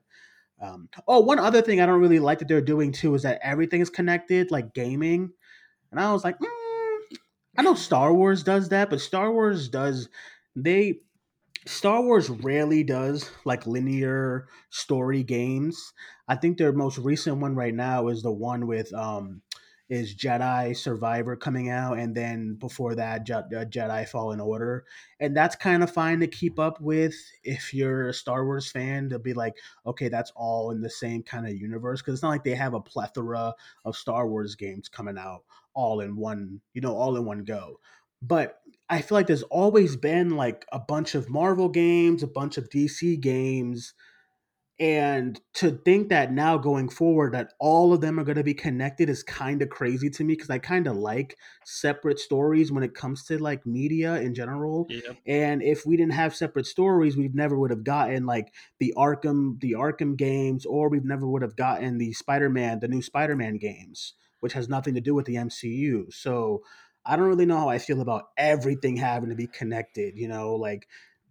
[0.61, 3.41] um, oh, one other thing I don't really like that they're doing too is that
[3.43, 5.33] everything is connected, like gaming.
[5.91, 6.99] And I was like, mm,
[7.59, 10.09] I know Star Wars does that, but Star Wars does
[10.55, 11.01] they
[11.67, 15.93] Star Wars rarely does like linear story games.
[16.29, 19.43] I think their most recent one right now is the one with um
[19.91, 24.87] is Jedi Survivor coming out, and then before that, Je- uh, Jedi Fallen Order,
[25.19, 29.11] and that's kind of fine to keep up with if you're a Star Wars fan.
[29.11, 32.31] To be like, okay, that's all in the same kind of universe because it's not
[32.31, 35.43] like they have a plethora of Star Wars games coming out
[35.75, 37.79] all in one, you know, all in one go.
[38.23, 42.59] But I feel like there's always been like a bunch of Marvel games, a bunch
[42.59, 43.95] of DC games,
[44.81, 48.55] and to think that now going forward that all of them are going to be
[48.55, 52.83] connected is kind of crazy to me because i kind of like separate stories when
[52.83, 55.17] it comes to like media in general Yep.
[55.27, 59.61] and if we didn't have separate stories we never would have gotten like the arkham
[59.61, 64.15] the arkham games or we never would have gotten the spider-man the new spider-man games
[64.41, 66.63] which has nothing to do with the mcu so
[67.05, 70.55] i don't really know how i feel about everything having to be connected you know
[70.55, 70.89] like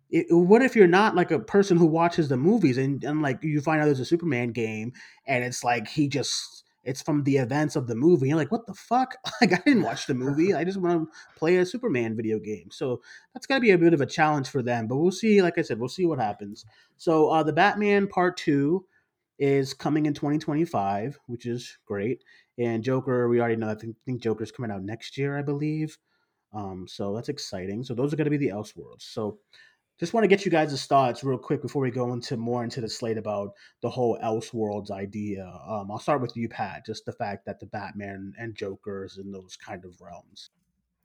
[0.09, 3.43] it, what if you're not like a person who watches the movies and, and like
[3.43, 4.93] you find out there's a Superman game
[5.27, 8.29] and it's like he just it's from the events of the movie.
[8.29, 9.15] You're like, what the fuck?
[9.41, 10.53] Like I didn't watch the movie.
[10.53, 12.69] I just want to play a Superman video game.
[12.71, 13.01] So
[13.33, 14.87] that's gonna be a bit of a challenge for them.
[14.87, 15.41] But we'll see.
[15.41, 16.65] Like I said, we'll see what happens.
[16.97, 18.85] So uh, the Batman Part Two
[19.37, 22.23] is coming in 2025, which is great.
[22.57, 23.69] And Joker, we already know.
[23.69, 25.97] I think, think Joker's coming out next year, I believe.
[26.53, 27.83] Um, so that's exciting.
[27.83, 29.03] So those are going to be the Elseworlds.
[29.03, 29.39] So
[29.99, 32.81] just want to get you guys' thoughts real quick before we go into more into
[32.81, 35.45] the slate about the whole Elseworlds idea.
[35.67, 36.85] Um, I'll start with you, Pat.
[36.85, 40.51] Just the fact that the Batman and Jokers in those kind of realms.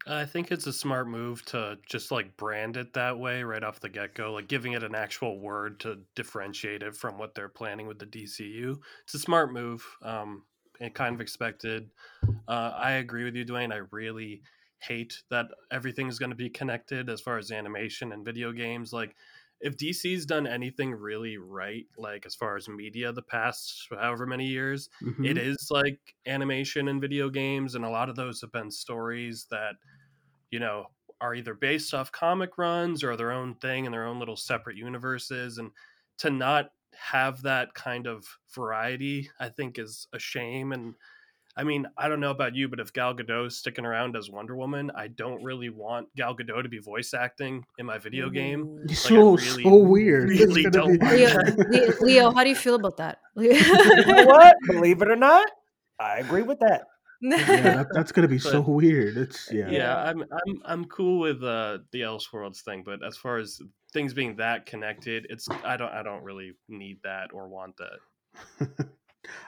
[0.07, 3.81] I think it's a smart move to just like brand it that way right off
[3.81, 7.49] the get go, like giving it an actual word to differentiate it from what they're
[7.49, 8.77] planning with the DCU.
[9.05, 10.43] It's a smart move um,
[10.79, 11.89] and kind of expected.
[12.47, 13.73] Uh, I agree with you, Dwayne.
[13.73, 14.43] I really
[14.87, 18.93] hate that everything's going to be connected as far as animation and video games.
[18.93, 19.17] Like,
[19.61, 24.47] if DC's done anything really right, like as far as media the past however many
[24.47, 25.31] years, Mhm.
[25.31, 29.47] it is like animation and video games, and a lot of those have been stories
[29.51, 29.77] that,
[30.51, 30.89] you know,
[31.21, 34.77] are either based off comic runs or their own thing in their own little separate
[34.77, 35.59] universes.
[35.59, 35.73] And
[36.19, 40.73] to not have that kind of variety, I think is a shame.
[40.73, 40.95] And
[41.57, 44.57] I mean, I don't know about you, but if Gal Gadot's sticking around as Wonder
[44.57, 48.63] Woman, I don't really want Gal Gadot to be voice acting in my video game.
[48.63, 48.85] Ooh.
[48.87, 50.31] Like, so really, so weird.
[50.31, 51.39] Really don't be- Leo.
[51.69, 53.19] Leo, Leo, how do you feel about that?
[53.37, 53.53] You
[54.07, 54.57] know what?
[54.67, 55.49] Believe it or not,
[56.01, 56.87] I agree with that.
[57.21, 59.17] yeah, that, that's gonna be so weird.
[59.17, 59.71] It's yeah.
[59.71, 63.63] yeah, I'm I'm I'm cool with uh, the Elseworlds thing, but as far as
[63.93, 68.89] things being that connected, it's I don't I don't really need that or want that.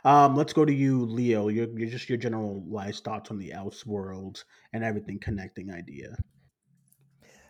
[0.04, 1.48] Um, let's go to you, Leo.
[1.48, 6.16] Your, your just your generalized thoughts on the Elseworlds and everything connecting idea.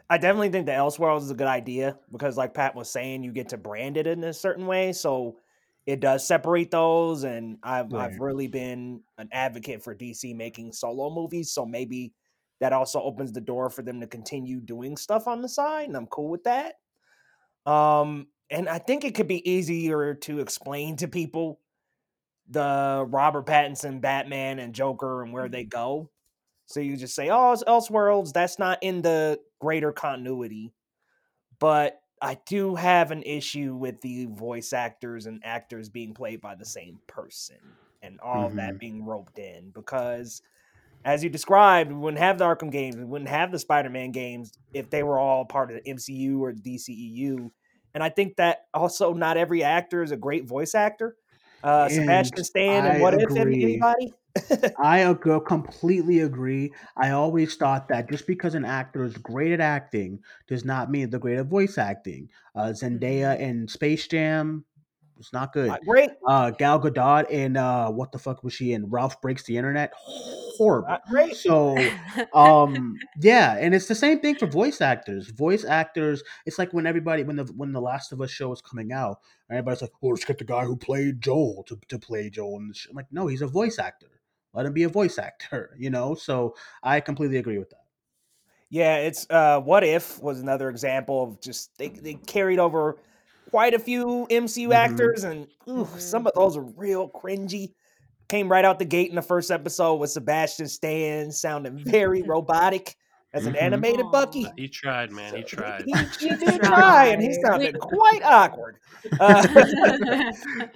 [0.09, 3.33] I definitely think the Elseworlds is a good idea because, like Pat was saying, you
[3.33, 5.39] get to brand it in a certain way, so
[5.85, 7.25] it does separate those.
[7.25, 8.12] And I've Right.
[8.12, 12.12] I've really been an advocate for DC making solo movies, so maybe
[12.61, 15.97] that also opens the door for them to continue doing stuff on the side, and
[15.97, 16.77] I'm cool with that.
[17.67, 21.61] Um, and I think it could be easier to explain to people
[22.48, 26.11] the Robert Pattinson Batman and Joker and where they go.
[26.66, 30.72] So you just say, "Oh, it's Elseworlds." That's not in the greater continuity.
[31.59, 36.54] But I do have an issue with the voice actors and actors being played by
[36.54, 37.59] the same person
[38.02, 38.56] and all Mhm.
[38.56, 40.42] that being roped in because
[41.04, 44.52] as you described, we wouldn't have the Arkham games, we wouldn't have the Spider-Man games
[44.74, 47.52] if they were all part of the MCU or DCEU.
[47.94, 51.16] And I think that also not every actor is a great voice actor.
[51.66, 53.64] Uh, Sebastian Stan and I What If agree.
[53.64, 54.14] anybody?
[54.79, 55.14] I
[55.46, 56.72] completely agree.
[56.96, 61.11] I always thought that just because an actor is great at acting does not mean
[61.11, 62.29] they're great at voice acting.
[62.55, 64.64] Uh, Zendaya in Space Jam
[65.16, 65.68] was not good.
[65.68, 68.88] Not great, Uh, Gal Gadot and uh, what the fuck was she in?
[68.90, 69.92] Ralph Breaks the Internet.
[69.96, 70.88] Horrible.
[70.88, 71.37] not great.
[71.37, 71.76] So
[72.35, 76.87] um yeah and it's the same thing for voice actors voice actors it's like when
[76.87, 79.18] everybody when the when the last of us show was coming out
[79.50, 82.74] everybody's like oh let's get the guy who played joel to, to play joel and
[82.88, 84.20] i'm like no he's a voice actor
[84.55, 87.85] let him be a voice actor you know so i completely agree with that
[88.70, 92.96] Yeah, it's uh what if was another example of just they, they carried over
[93.50, 94.74] quite a few MCU Mhm.
[94.74, 96.00] actors and ooh, Mhm.
[96.00, 97.72] some of those are real cringy.
[98.28, 102.96] Came right out the gate in the first episode with Sebastian Stan sounding very robotic
[103.32, 103.61] as an Mhm.
[103.62, 104.50] animated Bucky.
[104.56, 105.35] He tried, man.
[105.37, 105.85] He tried.
[105.87, 108.78] He, he did try, and he sounded quite awkward.
[109.20, 109.46] Uh,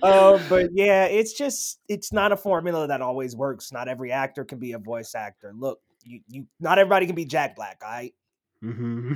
[0.03, 3.73] uh, but yeah, it's just it's not a formula that always works.
[3.73, 5.53] Not every actor can be a voice actor.
[5.57, 7.83] Look, you, you not everybody can be Jack Black.
[7.85, 8.15] All right.
[8.61, 9.15] hmm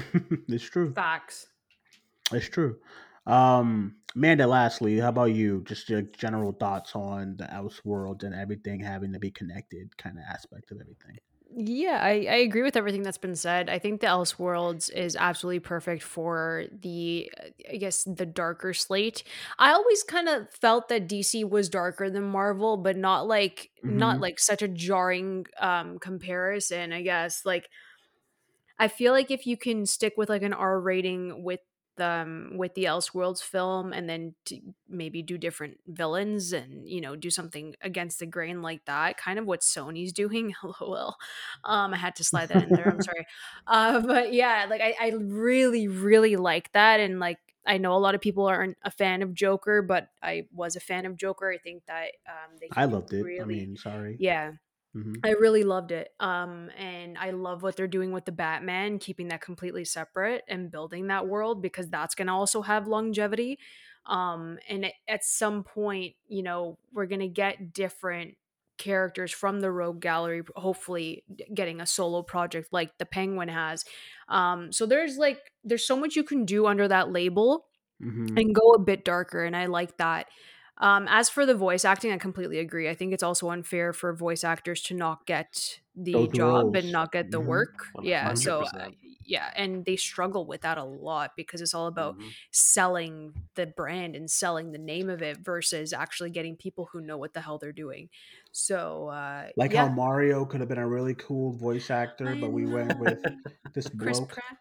[0.48, 1.46] it's true Facts.
[2.32, 2.78] it's true
[3.26, 8.80] um amanda lastly how about you just your general thoughts on the Elseworld and everything
[8.80, 11.18] having to be connected kind of aspect of everything
[11.56, 13.70] Yeah, I, I agree with everything that's been said.
[13.70, 18.74] I think the Else Elseworlds is absolutely perfect for the, uh, I guess, the darker
[18.74, 19.22] slate.
[19.58, 24.20] I always kind of felt that DC was darker than Marvel, but not like not
[24.20, 24.20] Mhm.
[24.20, 26.92] like such a jarring um comparison.
[26.92, 27.68] I guess like
[28.78, 31.60] I feel like if you can stick with like an R rating with
[32.00, 37.16] um with the Elseworlds film and then to maybe do different villains and you know
[37.16, 41.16] do something against the grain like that kind of what Sony's doing lol
[41.64, 43.26] um I had to slide that in there I'm sorry
[43.66, 47.98] uh but yeah like I, I really really like that and like I know a
[47.98, 51.50] lot of people aren't a fan of Joker but I was a fan of Joker
[51.52, 53.22] I think that um they I loved it.
[53.22, 54.16] really I mean, sorry.
[54.18, 54.52] yeah
[54.94, 56.10] hmm I really loved it.
[56.20, 60.70] Um, and I love what they're doing with the Batman, keeping that completely separate and
[60.70, 63.58] building that world because that's going to also have longevity.
[64.06, 68.36] Um, and at, some point, you know, we're going to get different
[68.76, 73.84] characters from the Rogue Gallery, hopefully getting a solo project like the Penguin has.
[74.28, 77.66] Um, so there's like, there's so much you can do under that label
[78.00, 80.26] hmm and go a bit darker and i like that
[80.78, 82.88] um, as for the voice acting i completely agree.
[82.88, 86.90] I think it's also unfair for voice actors to not get the Those job and
[86.92, 87.40] not get the Mhm.
[87.40, 87.86] work.
[88.00, 88.88] Yeah so uh,
[89.24, 92.34] yeah and they struggle with that a lot because it's all about Mhm.
[92.50, 97.16] selling the brand and selling the name of it versus actually getting people who know
[97.18, 98.08] what the hell they're doing.
[98.52, 99.86] So uh Like yeah.
[99.86, 103.20] How Mario could have been a really cool voice actor, I but we went with
[103.72, 104.32] this chris bloke.
[104.32, 104.58] pratt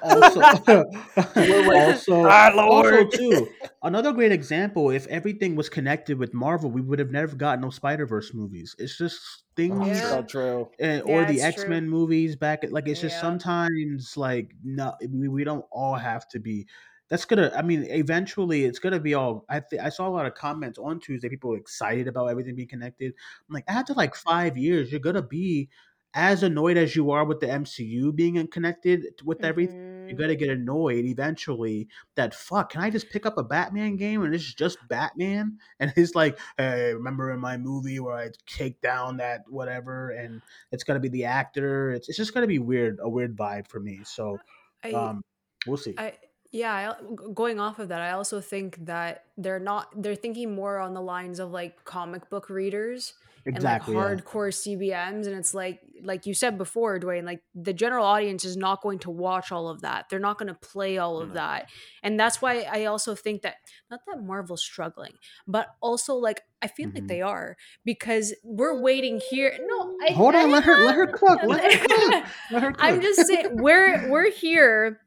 [0.00, 0.40] what Also,
[1.74, 2.24] also,
[2.58, 3.48] also too,
[3.82, 4.90] another great example.
[4.90, 8.74] If everything was connected with Marvel, we would have never gotten no Spider Verse movies.
[8.78, 10.00] It's just things, Yeah.
[10.00, 10.68] So true.
[10.78, 11.90] eh, or the X Men true.
[11.90, 12.64] movies back.
[12.64, 13.20] at Like it's just Yeah.
[13.20, 16.66] sometimes like no, we, we don't all have to be.
[17.08, 17.52] That's gonna.
[17.56, 19.44] I mean, eventually, it's gonna be all.
[19.48, 21.28] I th- I saw a lot of comments on Tuesday.
[21.28, 23.12] People were excited about everything being connected.
[23.48, 25.68] I'm like, after like five years, you're gonna be
[26.16, 30.48] as annoyed as you are with the MCU being connected with everything you're gonna get
[30.48, 34.78] annoyed eventually that fuck can i just pick up a batman game and it's just
[34.88, 35.58] batman?
[35.80, 40.40] And he's like hey remember in my movie where i take down that whatever and
[40.72, 41.90] it's gonna be the actor?
[41.90, 44.38] It's, it's just gonna be weird a weird vibe for me so
[44.82, 45.22] I um
[45.66, 45.94] we'll see.
[45.98, 46.14] I
[46.52, 50.78] yeah, I, going off of that, I also think that they're not they're thinking more
[50.78, 53.14] on the lines of like comic book readers
[53.46, 57.40] and like exactly yeah hardcore CBMs and it's like like you said before, Dwayne, like
[57.54, 60.04] the general audience is not going to watch all of that.
[60.10, 61.34] They're not going to play all of No.
[61.36, 61.70] that.
[62.02, 63.56] And that's why I also think that
[63.90, 65.14] not that Marvel's struggling,
[65.46, 67.08] but also like I feel like Mhm.
[67.08, 69.56] they are because we're waiting here.
[69.66, 72.72] No, I hold I on let her let her cook let her cook let her
[72.72, 75.00] cook I'm just saying we're we're here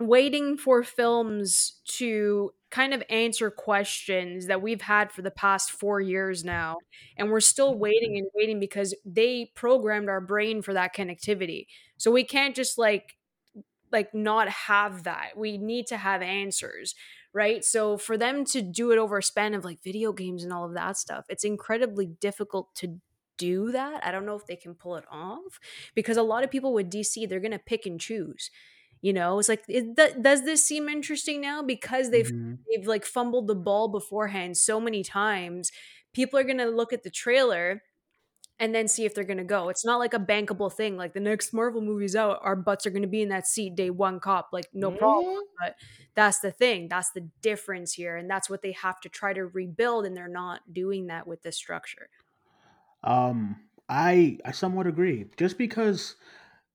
[0.00, 6.00] waiting for films to kind of answer questions that we've had for the past 4
[6.00, 6.76] years now
[7.16, 7.82] and we're still mm-hmm.
[7.82, 11.66] waiting and waiting because they programmed our brain for that connectivity.
[11.98, 13.16] So we can't just like
[13.92, 15.36] like not have that.
[15.36, 16.96] We need to have answers,
[17.32, 17.64] right?
[17.64, 20.64] So for them to do it over a span of like video games and all
[20.64, 22.98] of that stuff, it's incredibly difficult to
[23.38, 24.04] do that.
[24.04, 25.60] I don't know if they can pull it off
[25.94, 28.50] because a lot of people with DC, they're going to pick and choose.
[29.04, 32.64] You know, it's like it, th- does this seem interesting now because they've Mhm.
[32.70, 35.72] they've like fumbled the ball beforehand so many times.
[36.14, 37.82] People are going to look at the trailer
[38.58, 39.68] and then see if they're going to go.
[39.68, 40.96] It's not like a bankable thing.
[40.96, 43.74] Like the next Marvel movie's out, our butts are going to be in that seat
[43.76, 44.50] day one cop.
[44.52, 45.24] Like no problem.
[45.24, 45.48] Mhm.
[45.60, 45.76] But
[46.14, 46.88] that's the thing.
[46.88, 50.28] That's the difference here, and that's what they have to try to rebuild, and they're
[50.28, 52.10] not doing that with this structure.
[53.02, 55.26] Um, I I somewhat agree.
[55.36, 56.16] Just because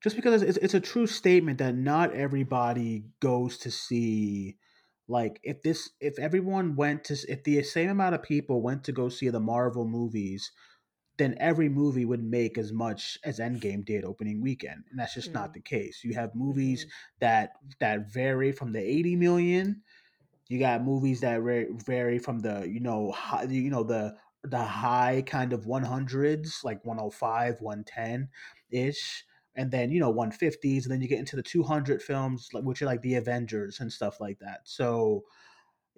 [0.01, 4.57] just because it's, it's a true statement that not everybody goes to see
[5.07, 8.91] like if this if everyone went to if the same amount of people went to
[8.91, 10.51] go see the Marvel movies,
[11.17, 15.33] then every movie would make as much as Endgame did opening weekend, and that's just
[15.33, 15.53] not Mm.
[15.53, 16.03] the case.
[16.03, 16.91] You have movies Mhm.
[17.19, 19.83] that that vary from the 80 million
[20.47, 21.41] you got movies that
[21.85, 26.83] vary from the you know high, you know the the high kind of 100s like
[26.85, 28.29] 105 110
[28.71, 32.63] ish and then you know 150s and then you get into the 200 films like
[32.63, 35.23] which are like the avengers and stuff like that so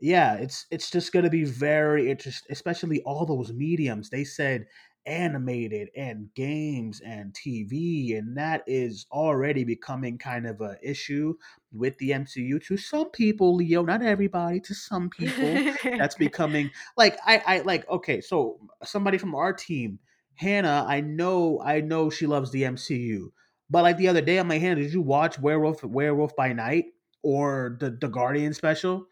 [0.02, 4.10] yeah, it's it's just gonna be very interesting, especially all those mediums.
[4.10, 4.66] They said
[5.06, 11.36] animated and games and TV, and that is already becoming kind of a issue
[11.72, 15.72] with the MCU to some people, Leo, not everybody, to some people.
[15.97, 19.99] That's becoming like I, I like okay, so somebody from our team,
[20.34, 23.32] Hannah, I know I know she loves the MCU.
[23.72, 26.86] But like the other day, I'm like, Hannah, did you watch Werewolf Werewolf by Night
[27.24, 29.07] or the the Guardian special?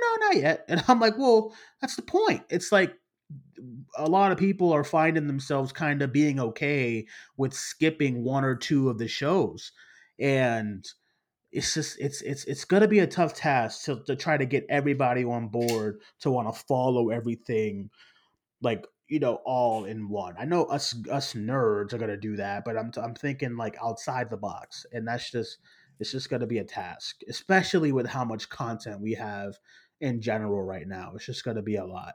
[0.00, 0.64] no, not yet.
[0.68, 2.42] And I'm like, well, that's the point.
[2.48, 2.94] It's like
[3.96, 8.54] a lot of people are finding themselves kind of being okay with skipping one or
[8.54, 9.72] two of the shows.
[10.18, 10.84] And
[11.52, 14.66] it's just it's it's it's gonna be a tough task to, to try to get
[14.68, 17.90] everybody on board to want to follow everything
[18.62, 20.34] like you know all in one.
[20.38, 24.30] I know us us nerds are gonna do that, but I'm I'm thinking like outside
[24.30, 25.58] the box, and that's just
[25.98, 29.58] it's just to be a task, especially with how much content we have
[30.00, 31.12] in general right now.
[31.14, 32.14] It's just to be a lot.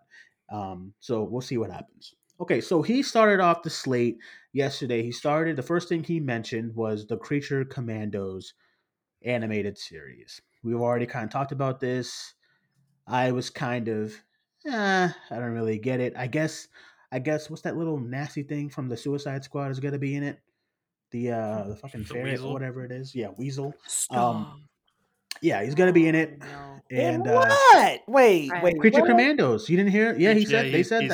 [0.51, 2.13] Um, so we'll see what happens.
[2.39, 4.17] Okay, so he started off the slate
[4.53, 5.03] yesterday.
[5.03, 8.53] He started the first thing he mentioned was the Creature Commandos
[9.23, 10.41] animated series.
[10.63, 12.33] We've already kind of talked about this.
[13.07, 14.13] I was kind of,
[14.67, 16.13] eh, I don't really get it.
[16.17, 16.67] I guess,
[17.11, 20.15] I guess, what's that little nasty thing from the Suicide Squad is going to be
[20.15, 20.39] in it?
[21.11, 22.49] The uh, the fucking The ferret weasel?
[22.49, 23.13] or whatever it is.
[23.13, 23.73] Yeah, weasel.
[23.85, 24.35] Stop.
[24.35, 24.63] Um,
[25.41, 26.39] yeah, he's gonna be in it.
[26.39, 26.45] No.
[26.91, 27.33] And And uh,
[27.73, 28.01] what?
[28.07, 28.79] Wait, wait.
[28.79, 29.09] Creature what?
[29.09, 29.67] Commandos.
[29.69, 30.15] You didn't hear?
[30.17, 31.09] Yeah, he said they he- said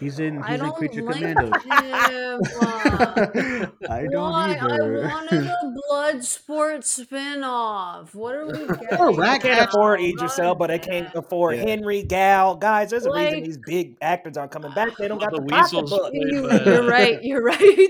[0.00, 0.38] he's in.
[0.38, 0.42] Oh, He's in.
[0.42, 1.62] I in don't Creature like Commandos.
[1.62, 2.40] him.
[2.60, 4.58] uh, I don't Why?
[4.60, 5.04] either.
[5.04, 8.14] I wanted a Bloodsport spin-off.
[8.14, 8.76] What are we getting?
[8.98, 10.06] Oh, I can't Catch- afford now?
[10.06, 10.58] Idris Elba.
[10.58, 11.66] but I can't afford Yeah.
[11.66, 12.56] Henry Gal.
[12.56, 14.96] Guys, there's a reason these big actors aren't coming back.
[14.96, 17.22] They don't Well, got the, the Weasel's played You, by- you're right.
[17.28, 17.88] You're right.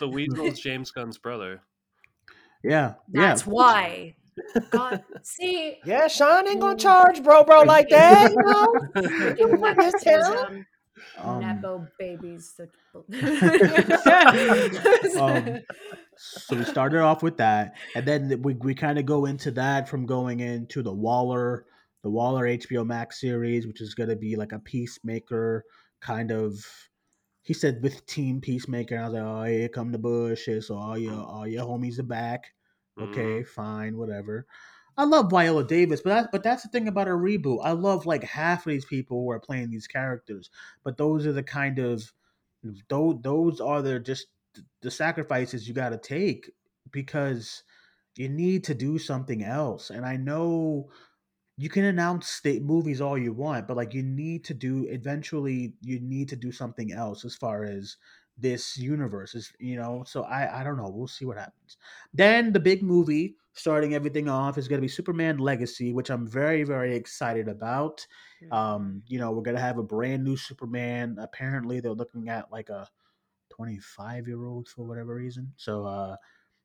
[0.00, 1.60] The Weasel's James Gunn's brother.
[2.64, 3.52] Yeah, That's yeah.
[3.52, 4.14] why.
[4.70, 8.30] God, see, Yeah, Sean ain't gonna charge bro, bro like that.
[8.30, 8.74] You know?
[10.96, 11.40] You want this town?
[11.40, 12.60] nepotism, Um, nepo babies.
[15.18, 15.60] Um,
[16.16, 19.88] so we started off with that, and then we we kind of go into that
[19.88, 21.66] from going into the Waller,
[22.02, 25.64] the Waller HBO Max series, which is going to be like a peacemaker
[26.00, 26.54] kind of.
[27.42, 30.76] He said with Team Peacemaker, and I was like, oh, here come the Bushes, So
[30.76, 32.44] all your all your homies are back.
[33.00, 34.46] Okay, fine, whatever.
[34.96, 37.60] I love Viola Davis, but that, but that's the thing about a reboot.
[37.62, 40.50] I love like half of these people who are playing these characters,
[40.84, 42.12] but those are the kind of
[42.88, 44.26] those those are the just
[44.82, 46.50] the sacrifices you got to take
[46.90, 47.62] because
[48.16, 49.90] you need to do something else.
[49.90, 50.90] And I know
[51.56, 55.74] you can announce state movies all you want, but like you need to do eventually
[55.80, 57.96] you need to do something else as far as
[58.42, 60.04] this universe is, you know.
[60.06, 60.90] So I I don't know.
[60.90, 61.78] We'll see what happens.
[62.12, 66.26] Then the big movie starting everything off is going to be Superman Legacy, which I'm
[66.26, 68.06] very very excited about.
[68.50, 71.16] Um, you know, we're gonna have a brand new Superman.
[71.20, 72.88] Apparently, they're looking at like a
[73.50, 75.52] 25 year old for whatever reason.
[75.56, 76.16] So, uh,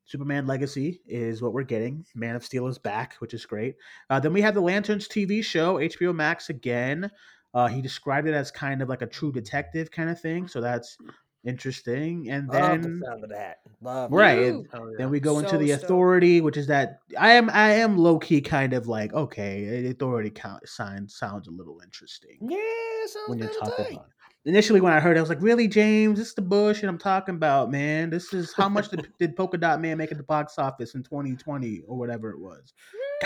[0.05, 2.05] Superman Legacy is what we're getting.
[2.15, 3.75] Man of Steel is back, which is great.
[4.09, 7.11] Uh, then we have the Lanterns TV show, HBO Max again.
[7.53, 10.61] Uh, he described it as kind of like a true detective kind of thing, so
[10.61, 10.97] that's
[11.43, 12.29] interesting.
[12.29, 13.57] And Love then the sound of that.
[13.81, 14.95] Love right, and Oh, yeah.
[14.97, 15.83] then we go into the stoked.
[15.83, 19.91] authority, which is that I am I am low key kind of like okay, the
[19.91, 22.57] authority count sign sounds a little interesting Yeah,
[23.05, 24.11] sounds when you kinda talk about it.
[24.45, 26.17] Initially, when I heard it, I was like, "Really, James?
[26.17, 28.09] This is the bullshit I'm talking about, man.
[28.09, 31.03] This is how much did, did Polka Dot Man make at the box office in
[31.03, 32.73] 2020 or whatever it was."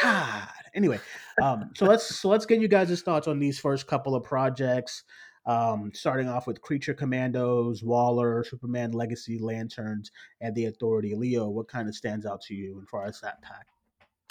[0.02, 0.48] God.
[0.74, 1.00] Anyway,
[1.44, 5.04] um, so let's so let's get you guys' thoughts on these first couple of projects.
[5.48, 11.16] Um, starting off with Creature Commandos, Waller, Superman Legacy, Lanterns, and the Authority.
[11.16, 13.66] Leo, what kind of stands out to you as far as that pack?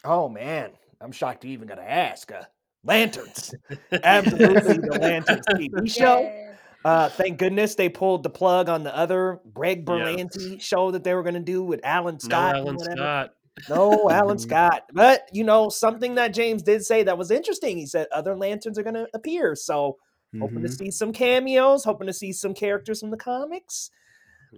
[0.05, 2.31] Oh man, I'm shocked you even got to ask.
[2.31, 2.43] Uh,
[2.85, 3.53] Lanterns,
[4.05, 6.21] absolutely the Lanterns TV show.
[6.21, 6.47] Yeah.
[6.83, 9.85] Uh, thank goodness they pulled the plug on the other Greg Yeah.
[9.95, 12.57] Berlanti show that they were going to do with Alan Scott.
[12.57, 12.79] and Alan.
[12.79, 13.31] Scott.
[13.69, 14.39] No, Alan.
[14.49, 14.85] Scott.
[14.95, 17.77] But you know something that James did say that was interesting.
[17.77, 19.55] He said other lanterns are going to appear.
[19.55, 19.99] So
[20.39, 20.79] hoping to Mhm.
[20.79, 21.85] see some cameos.
[21.85, 23.91] Hoping to see some characters from the comics.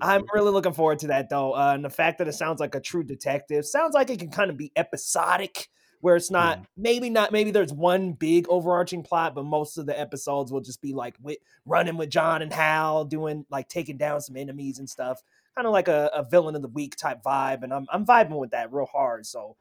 [0.01, 1.53] I'm really looking forward to that though.
[1.55, 4.31] Uh, and the fact that it sounds like a true detective sounds like it can
[4.31, 5.69] kind of be episodic,
[6.01, 6.65] where it's not Yeah.
[6.79, 10.81] maybe not maybe there's one big overarching plot, but most of the episodes will just
[10.81, 14.89] be like with, running with John and Hal, doing like taking down some enemies and
[14.89, 15.23] stuff.
[15.55, 18.39] Kind of like a, a villain of the week type vibe, and I'm I'm vibing
[18.39, 19.27] with that real hard.
[19.27, 19.57] So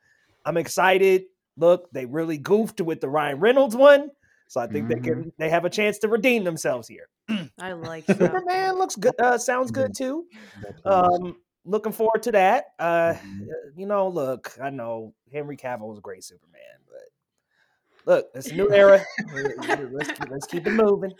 [0.45, 1.25] I'm excited.
[1.57, 4.09] Look, they really goofed with the Ryan Reynolds one,
[4.51, 7.07] so I think they can they have a chance to redeem themselves here.
[7.57, 8.17] I like that.
[8.17, 9.13] Superman looks good.
[9.17, 10.25] Uh, sounds good too.
[10.83, 12.65] Um, looking forward to that.
[12.77, 13.47] Uh, Mhm.
[13.77, 18.55] you know, look, I know Henry Cavill was a great Superman, but look, it's a
[18.55, 19.01] new era.
[19.33, 21.13] let's, keep, let's keep it moving.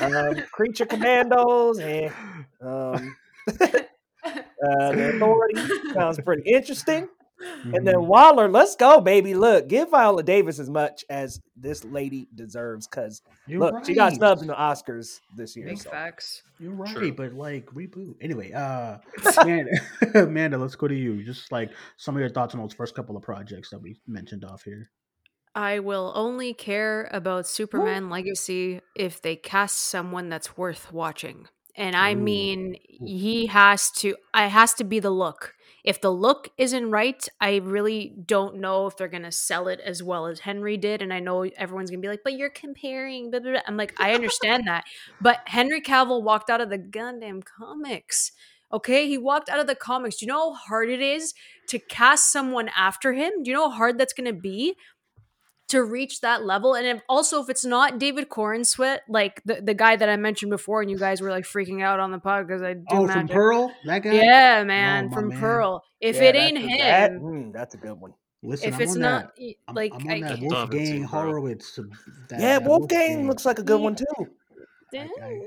[0.00, 2.12] Um, Creature Commandos and
[2.60, 3.16] um,
[3.60, 3.66] uh,
[4.24, 5.60] the Authority
[5.94, 7.08] sounds pretty interesting.
[7.64, 8.06] And then Mhm.
[8.06, 9.34] Waller, let's go, baby.
[9.34, 14.06] Look, give Viola Davis as much as this lady deserves, because You're look, she got
[14.06, 14.14] right.
[14.16, 15.66] snubbed in the Oscars this year.
[15.66, 15.90] Big so.
[15.90, 16.42] facts.
[16.58, 17.12] You're right, True.
[17.12, 18.14] but like reboot.
[18.20, 18.98] Anyway, uh
[19.40, 19.70] Amanda,
[20.14, 21.22] Amanda, let's go to you.
[21.24, 24.44] Just like some of your thoughts on those first couple of projects that we mentioned
[24.44, 24.90] off here.
[25.54, 31.46] I will only care about Superman Legacy if they cast someone that's worth watching.
[31.76, 32.16] And I Ooh.
[32.18, 35.53] mean, he has to I has to be the look.
[35.84, 39.80] If the look isn't right, I really don't know if they're going to sell it
[39.80, 42.50] as well as Henry did and I know everyone's going to be like, "But you're
[42.50, 44.84] comparing." Blah, blah, blah." I'm like, I understand that.
[45.20, 48.32] But Henry Cavill walked out of the goddamn comics.
[48.72, 50.16] Okay, he walked out of the comics.
[50.16, 51.32] Do you know how hard it is
[51.68, 53.42] to cast someone after him?
[53.42, 54.74] Do you know how hard that's going to be?
[55.68, 56.74] To reach that level.
[56.74, 60.50] And if, also, if it's not David Corenswet, like the, the guy that I mentioned
[60.50, 62.92] before, and you guys were like freaking out on the pod because I do not
[62.92, 63.20] Oh, magic.
[63.20, 64.12] from Pearl, that guy.
[64.12, 65.40] Yeah, man, Oh, from man.
[65.40, 65.82] Pearl.
[66.00, 68.12] If Yeah, it ain't that's- him, that- mm, that's a good one.
[68.42, 70.50] Listen, if I'm it's on not that, y- I'm, like I'm on I, that Still
[70.50, 71.76] haven't Wolfgang seen Horowitz.
[71.76, 71.86] That,
[72.32, 74.04] yeah, that Wolfgang looks like a good one too.
[74.92, 75.38] Yeah, guy.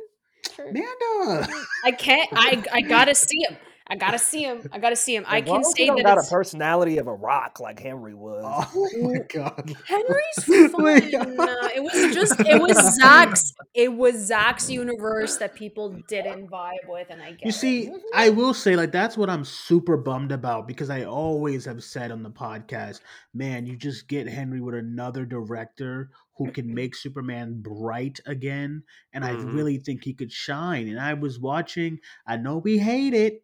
[0.55, 0.71] sure.
[0.73, 1.47] Manda.
[1.85, 2.27] I can't.
[2.33, 3.55] I I gotta see him.
[3.89, 4.67] I gotta see him.
[4.71, 5.23] I gotta see him.
[5.27, 7.79] I can as he say don't that got it's, a personality of a rock like
[7.79, 8.43] Henry was.
[8.45, 9.75] Oh my god.
[9.87, 11.11] Henry's Wait.
[11.11, 11.39] fine.
[11.39, 16.73] Uh, it was just it was Zack's it was Zack's universe that people didn't vibe
[16.87, 17.53] with, and I get You it.
[17.53, 21.83] see, I will say like that's what I'm super bummed about because I always have
[21.83, 23.01] said on the podcast,
[23.33, 28.83] man, you just get Henry with another director who can make Superman bright again,
[29.13, 29.53] and I Mhm.
[29.55, 30.87] really think he could shine.
[30.87, 33.43] And I was watching, I know we hate it,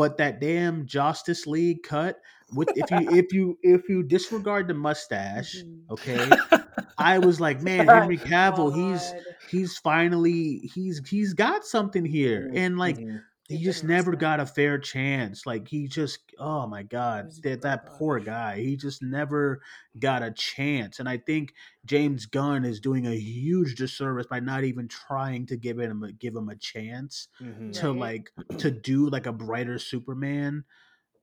[0.00, 2.16] but that damn Justice League cut
[2.54, 5.90] with if you if you if you disregard the mustache, Mhm.
[5.90, 6.30] okay,
[6.98, 9.22] I was like, man, Henry Cavill, he's God.
[9.50, 13.20] he's finally he's he's got something here, and like Mhm.
[13.50, 15.44] He just never got a fair chance.
[15.44, 18.60] Like he just, oh my god, that that poor guy.
[18.60, 19.60] He just never
[19.98, 21.00] got a chance.
[21.00, 21.52] And I think
[21.84, 26.12] James Gunn is doing a huge disservice by not even trying to give him a,
[26.12, 27.72] give him a chance Mhm.
[27.80, 27.98] to Right.
[28.38, 30.64] like to do like a brighter Superman.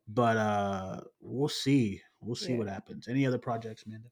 [0.08, 2.02] But uh we'll see.
[2.22, 2.58] We'll see Yeah.
[2.60, 3.08] what happens.
[3.08, 4.10] Any other projects, Amanda?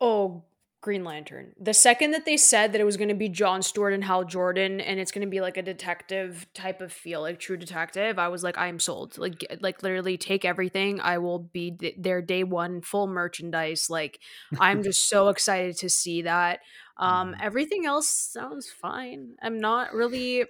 [0.00, 0.44] Oh,
[0.82, 1.54] Green Lantern.
[1.58, 4.24] The second that they said that it was going to be John Stewart and Hal
[4.24, 8.18] Jordan, and it's going to be like a detective type of feel, like True Detective,
[8.18, 9.16] I was like, I am sold.
[9.16, 11.00] Like, like literally take everything.
[11.00, 13.88] I will be th- there day one, full merchandise.
[13.88, 14.18] Like,
[14.58, 16.60] I'm just so excited to see that.
[16.98, 17.38] Um, Mhm.
[17.40, 19.36] everything else sounds fine.
[19.40, 20.44] I'm not really.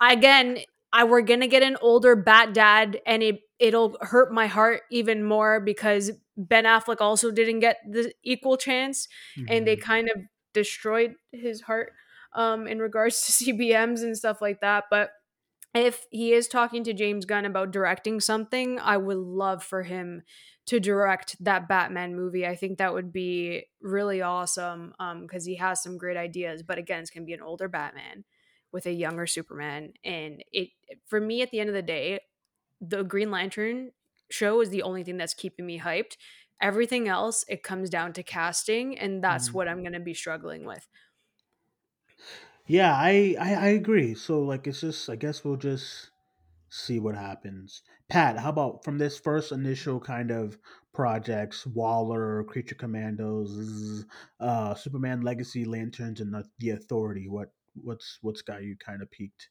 [0.00, 0.58] Again,
[0.96, 5.24] I we're gonna get an older Bat Dad, and it it'll hurt my heart even
[5.24, 9.08] more because Ben Affleck also didn't get the equal chance
[9.48, 9.80] and they Mhm.
[9.82, 10.18] kind of
[10.54, 11.92] destroyed his heart
[12.34, 14.84] um in regards to CBMs and stuff like that.
[14.90, 15.10] But
[15.74, 20.22] if he is talking to James Gunn about directing something I would love for him
[20.66, 22.46] to direct that Batman movie.
[22.46, 26.78] I think that would be really awesome um cuz he has some great ideas but
[26.78, 28.24] again it's to be an older Batman
[28.76, 30.70] with a younger Superman and it
[31.06, 32.20] for me at the end of the day
[32.80, 33.92] the Green Lantern
[34.30, 36.16] show is the only thing that's keeping me hyped
[36.60, 39.54] everything else it comes down to casting and that's Mhm.
[39.54, 40.88] what i'm going to be struggling with
[42.66, 44.14] Yeah, I, I I agree.
[44.14, 46.10] So like it's just I guess we'll just
[46.70, 47.82] see what happens.
[48.08, 50.58] Pat, how about from this first initial kind of
[50.94, 54.06] projects, Waller, Creature Commandos,
[54.40, 57.52] uh Superman Legacy Lanterns and the, the Authority, what
[57.82, 59.50] what's what's got you kind of peaked?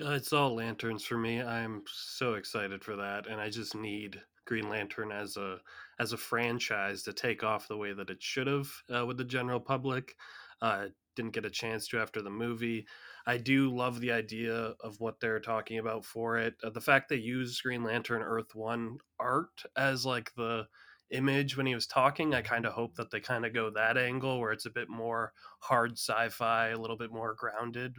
[0.00, 1.40] Uh, It's all lanterns for me.
[1.42, 5.60] I'm so excited for that, and I just need Green Lantern as a
[5.98, 9.24] as a franchise to take off the way that it should have uh, with the
[9.24, 10.16] general public.
[10.60, 12.86] Uh, didn't get a chance to after the movie.
[13.26, 16.54] I do love the idea of what they're talking about for it.
[16.62, 20.68] Uh, the fact they use Green Lantern Earth One art as like the
[21.10, 22.34] image when he was talking.
[22.34, 24.88] I kind of hope that they kind of go that angle where it's a bit
[24.88, 27.96] more hard sci-fi, a little bit more grounded.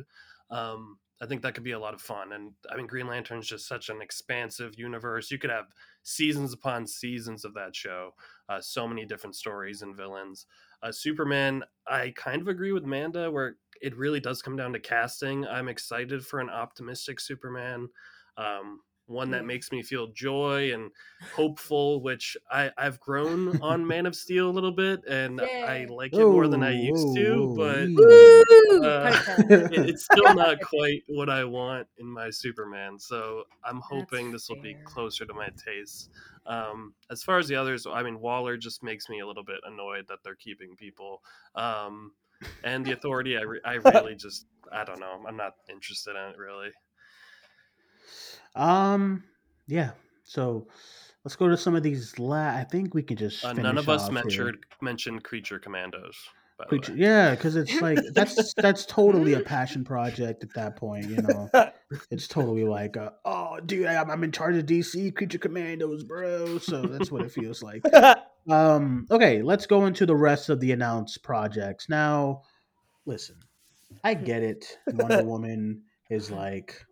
[0.49, 2.33] Um, I think that could be a lot of fun.
[2.33, 5.31] And I mean, Green Lantern is just such an expansive universe.
[5.31, 5.65] You could have
[6.03, 8.13] seasons upon seasons of that show,
[8.49, 10.45] uh, so many different stories and villains.
[10.83, 14.79] Uh, Superman, I kind of agree with Manda where it really does come down to
[14.79, 15.45] casting.
[15.47, 17.89] I'm excited for an optimistic Superman.
[18.37, 20.91] Um, one that makes me feel joy and
[21.33, 26.13] hopeful, which I, I've grown on Man of Steel a little bit, and I like
[26.13, 27.53] it more than I used to.
[27.57, 27.87] But
[28.83, 32.99] Uh, it, it's still not quite what I want in my Superman.
[32.99, 36.11] So I'm hoping That's this will be closer to my taste.
[36.45, 39.59] Um, as far as the others, I mean, Waller just makes me a little bit
[39.65, 41.21] annoyed that they're keeping people.
[41.55, 42.11] Um,
[42.63, 45.23] and the Authority, I, re- I really just, I don't know.
[45.27, 46.69] I'm not interested in it really.
[48.57, 49.23] Um
[49.67, 49.91] yeah.
[50.23, 50.67] So
[51.23, 53.89] let's go to some of these la- I think we can just Uh, none of
[53.89, 56.17] us mentioned mentioned Creature Commandos.
[56.67, 61.21] Creature, yeah, because it's like that's that's totally a passion project at that point, you
[61.21, 61.49] know.
[62.11, 66.57] It's totally like, uh, oh, dude, I'm, I'm in charge of DC Creature Commandos, bro.
[66.57, 67.81] So that's what it feels like.
[68.49, 71.89] Um, okay, let's go into the rest of the announced projects.
[71.89, 72.43] Now,
[73.05, 73.35] listen,
[74.03, 74.77] I get it.
[74.87, 76.85] Wonder Woman is like,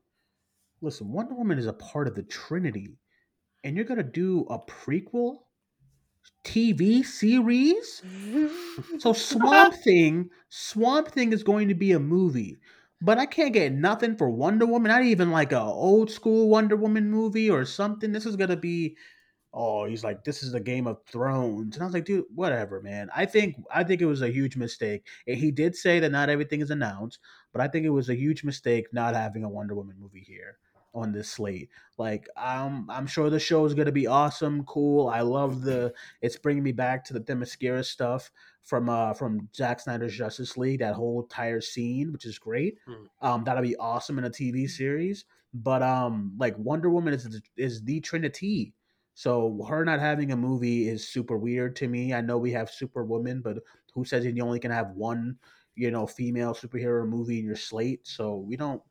[0.82, 2.98] listen, Wonder Woman is a part of the Trinity,
[3.64, 5.40] and you're gonna do a prequel
[6.44, 8.04] TV series.
[9.00, 12.58] So Swamp Thing, Swamp Thing is going to be a movie.
[13.02, 14.90] but I can't get nothing for Wonder Woman.
[14.90, 18.12] Not even like a old school Wonder Woman movie or something.
[18.12, 18.98] This is gonna be
[19.54, 22.82] oh, he's like, this is a Game of Thrones, and I was like, dude, whatever,
[22.82, 23.10] man.
[23.16, 25.08] I think I think it was a huge mistake.
[25.28, 27.20] And he did say that not everything is announced,
[27.54, 30.58] but I think it was a huge mistake not having a Wonder Woman movie here
[30.96, 31.70] on this slate.
[31.98, 35.08] Like, I'm I'm sure the show is gonna be awesome, cool.
[35.10, 35.93] I love the.
[36.22, 38.32] It's bringing me back to the Themyscira stuff
[38.64, 40.80] from uh from Zack Snyder's Justice League.
[40.80, 42.78] That whole entire scene, which is great.
[42.88, 43.06] Hmm.
[43.22, 45.26] Um, that'll be awesome in a TV series.
[45.54, 48.74] But um, like Wonder Woman is is the Trinity.
[49.14, 52.14] So her not having a movie is super weird to me.
[52.14, 53.60] I know we have Superwoman, but
[53.93, 55.38] who says you only can have one,
[55.76, 58.06] you know, female superhero movie in your slate?
[58.06, 58.82] So we don't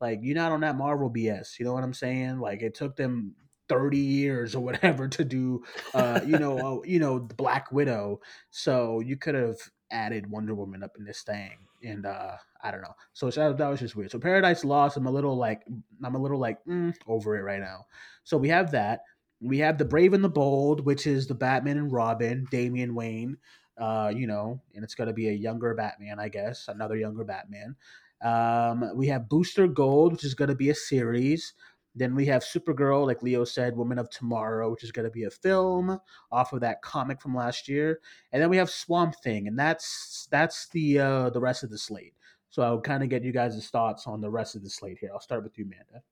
[0.00, 1.58] like you're not on that Marvel BS.
[1.58, 2.38] You know what I'm saying?
[2.38, 3.34] Like it took them
[3.68, 5.62] 30 years or whatever to do
[5.94, 8.20] uh you know uh, you know the Black Widow.
[8.50, 9.56] So you could have
[9.90, 11.58] added Wonder Woman up in this thing.
[11.82, 12.94] And uh I don't know.
[13.12, 14.10] So that, that was just weird.
[14.10, 15.62] So Paradise Lost, I'm a little like
[16.02, 17.86] I'm a little like mm, over it right now.
[18.24, 19.00] So we have that.
[19.40, 23.36] We have the Brave and the Bold, which is the Batman and Robin, Damian Wayne.
[23.78, 27.76] Uh, you know, and it's gonna be a younger Batman, I guess, another younger Batman.
[28.22, 31.54] Um, we have Booster Gold, which is gonna be a series.
[31.94, 35.24] Then we have Supergirl, like Leo said, Woman of Tomorrow, which is going to be
[35.24, 35.98] a film
[36.30, 37.98] off of that comic from last year.
[38.30, 41.78] And then we have Swamp Thing, and that's that's the uh, the rest of the
[41.78, 42.14] slate.
[42.50, 45.10] So I'll kind of get you guys' thoughts on the rest of the slate here.
[45.12, 46.02] I'll start with you, Amanda.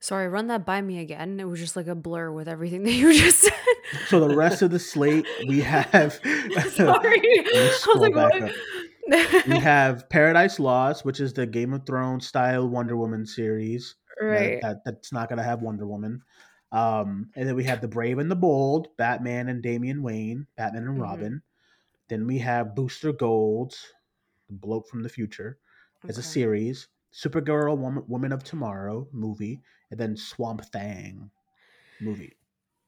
[0.00, 1.40] Sorry, run that by me again.
[1.40, 3.52] It was just like a blur with everything that you just said.
[4.08, 6.14] So the rest of the slate, we have.
[6.22, 6.22] Sorry,
[6.84, 8.52] I was like, what?
[9.08, 13.96] We have Paradise Lost, which is the Game of Thrones style Wonder Woman series.
[14.20, 14.60] Right.
[14.62, 16.22] That, that's not going to have Wonder Woman.
[16.72, 20.84] Um, and then we have the Brave and the Bold, Batman and Damian Wayne, Batman
[20.88, 21.02] and Mhm.
[21.02, 21.42] Robin.
[22.08, 23.74] Then we have Booster Gold,
[24.48, 25.58] the bloke from the future,
[26.08, 26.88] as a series.
[27.12, 31.30] Supergirl, Woman, Woman of Tomorrow movie, and then Swamp Thing
[32.00, 32.36] movie.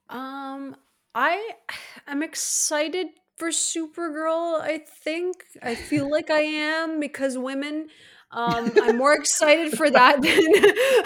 [0.09, 0.75] Um,
[1.15, 3.07] I'm excited
[3.37, 4.59] for Supergirl.
[4.61, 7.89] I think I feel like I am because women.
[8.29, 10.41] Um, I'm more excited for that than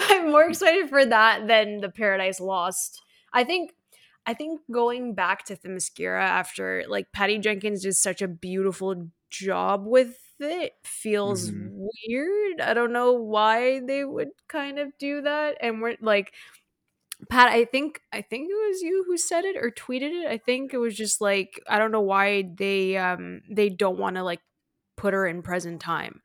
[0.10, 3.00] I'm more excited for that than the Paradise Lost.
[3.32, 3.72] I think
[4.26, 9.86] I think going back to Themyscira after like Patty Jenkins did such a beautiful job
[9.86, 11.88] with it feels Mhm.
[12.08, 12.60] weird.
[12.60, 16.32] I don't know why they would kind of do that, and we're like
[17.28, 20.26] Pat, I think I think it was you who said it or tweeted it.
[20.26, 24.16] I think it was just like I don't know why they um they don't want
[24.16, 24.40] to like
[24.96, 26.20] put her in present time.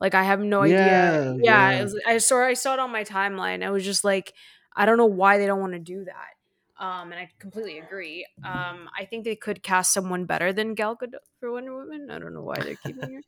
[0.00, 0.76] Like I have no idea.
[0.76, 1.80] Yeah, Yeah, yeah.
[1.80, 3.64] it was, I saw I saw it on my timeline.
[3.64, 4.32] I was just like
[4.74, 6.84] I don't know why they don't want to do that.
[6.84, 8.24] Um, and I completely agree.
[8.44, 12.08] Um, I think they could cast someone better than Gal Gadot for Wonder Woman.
[12.08, 13.20] I don't know why they're keeping her.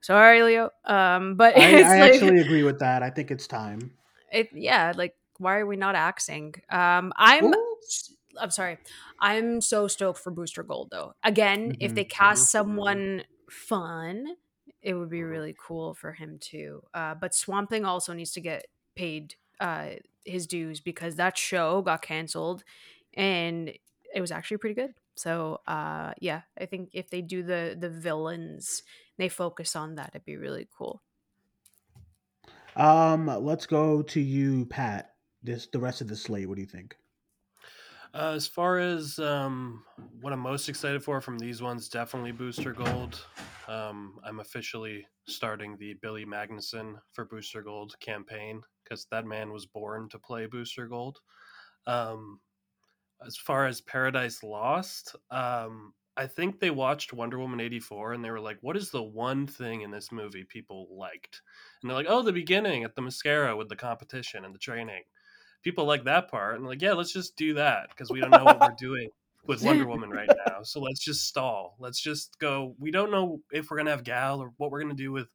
[0.00, 0.70] Sorry, Leo.
[0.84, 3.02] Um, but I, I like, actually agree with that.
[3.02, 3.90] I think it's time.
[4.30, 6.54] it yeah like why are we not axing?
[6.70, 7.76] Um i'm Ooh.
[8.40, 8.78] i'm sorry.
[9.20, 11.14] I'm so stoked for booster gold though.
[11.22, 14.36] Again if Mhm, they cast mhm, someone fun
[14.82, 16.82] it would be really cool for him too.
[16.94, 19.90] Uh but swamp thing also needs to get paid uh
[20.24, 22.64] his dues because that show got canceled
[23.14, 23.72] and
[24.14, 24.94] it was actually pretty good.
[25.16, 28.82] So uh yeah i think if they do the the villains
[29.16, 31.02] they focus on that it'd be really cool.
[32.76, 35.13] Um, let's go to you, Pat.
[35.44, 36.48] This the rest of the slate.
[36.48, 36.96] What do you think?
[38.14, 39.84] Uh, as far as um,
[40.20, 43.26] what I'm most excited for from these ones, definitely Booster Gold.
[43.66, 49.66] Um, I'm officially starting the Billy Magnussen for Booster Gold campaign because that man was
[49.66, 51.18] born to play Booster Gold.
[51.86, 52.40] Um,
[53.26, 58.30] as far as Paradise Lost, um, I think they watched Wonder Woman 84 and they
[58.30, 61.42] were like, what is the one thing in this movie people liked?
[61.82, 65.02] And they're like, oh, the beginning at Themyscira with the competition and the training.
[65.64, 66.56] People like that part.
[66.56, 69.08] And like, yeah, let's just do that because we don't know what we're doing
[69.46, 70.62] with Wonder Woman right now.
[70.62, 71.74] So let's just stall.
[71.80, 72.76] Let's just go.
[72.78, 75.10] We don't know if we're going to have Gal or what we're going to do
[75.10, 75.28] with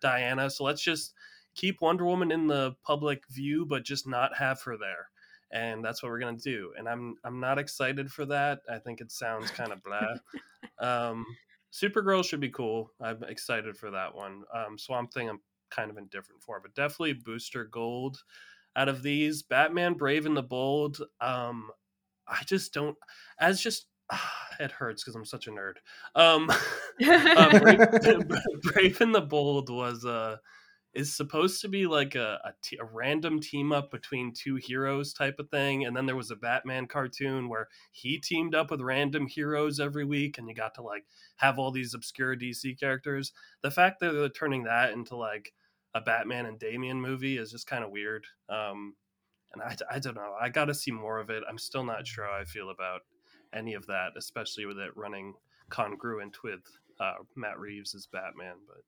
[0.00, 0.48] Diana.
[0.48, 1.12] So let's just
[1.54, 5.08] keep Wonder Woman in the public view, but just not have her there
[5.52, 6.72] and that's what we're gonna do.
[6.76, 8.60] And I'm I'm not excited for that.
[8.70, 10.14] I think it sounds kind of blah.
[10.78, 11.26] um,
[11.72, 12.90] Supergirl should be cool.
[13.00, 14.44] I'm excited for that one.
[14.54, 18.18] Um, Swamp Thing, I'm kind of indifferent for, but definitely Booster Gold.
[18.76, 20.98] Out of these, Batman, Brave and the Bold.
[21.20, 21.70] Um,
[22.26, 22.96] I just don't.
[23.38, 23.86] As just
[24.60, 25.74] it hurts because I'm such a nerd.
[26.14, 26.50] Um,
[27.06, 27.78] uh, Brave,
[28.62, 30.36] Brave and the Bold was uh
[30.94, 35.14] is supposed to be like a, a, t- a random team up between two heroes
[35.14, 38.80] type of thing and then there was a batman cartoon where he teamed up with
[38.80, 41.04] random heroes every week and you got to like
[41.36, 45.52] have all these obscure dc characters the fact that they're turning that into like
[45.94, 48.24] a Batman and Damian movie is just kind of weird.
[48.48, 48.94] Um,
[49.52, 50.34] and I, I don't know.
[50.40, 51.42] I got to see more of it.
[51.48, 53.02] I'm still not sure how I feel about
[53.54, 55.34] any of that, especially with it running
[55.68, 56.60] congruent with
[57.00, 58.54] uh, Matt Reeves as Batman.
[58.66, 58.82] But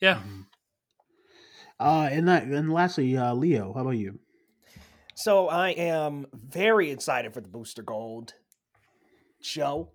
[0.00, 0.16] yeah.
[0.16, 0.40] Mm-hmm.
[1.80, 4.20] Uh, and that, and lastly, uh, Leo, how about you?
[5.16, 8.34] So I am very excited for the Booster Gold
[9.40, 9.90] show,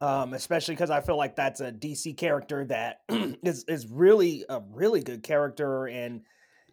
[0.00, 3.00] um, especially because I feel like that's a DC character that
[3.42, 6.22] is is really a really good character and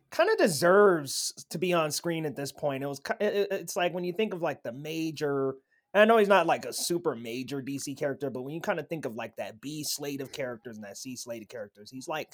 [0.09, 2.84] kind of deserves to be on screen at this point.
[2.84, 5.55] It was it's like when you think of like the major.
[5.93, 8.88] I know he's not like a super major DC character, but when you kind of
[8.88, 12.07] think of like that B slate of characters and that C slate of characters, he's
[12.07, 12.30] like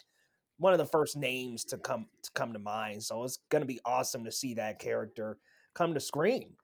[0.58, 3.04] one of the first names to come to come to mind.
[3.04, 5.38] So it's gonna be awesome to see that character
[5.74, 6.56] come to screen.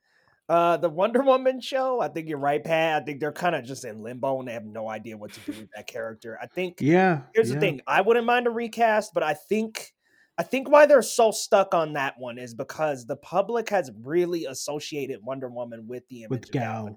[0.49, 3.03] Uh, the Wonder Woman show, I think you're right, Pat.
[3.03, 5.39] I think they're kind of just in limbo and they have no idea what to
[5.41, 6.39] do with that character.
[6.41, 7.21] I think, yeah.
[7.35, 7.55] Here's yeah.
[7.55, 9.93] the thing: I wouldn't mind a recast, but I think,
[10.39, 14.45] I think why they're so stuck on that one is because the public has really
[14.45, 16.85] associated Wonder Woman with the image with of Gal.
[16.85, 16.95] Gadot,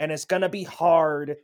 [0.00, 1.36] and it's gonna be hard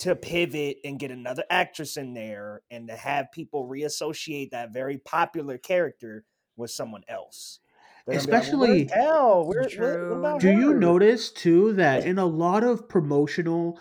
[0.00, 4.98] to pivot and get another actress in there and to have people reassociate that very
[4.98, 6.24] popular character
[6.56, 7.60] with someone else.
[8.06, 13.80] Especially, hell, where, what, what do you notice too that in a lot of promotional,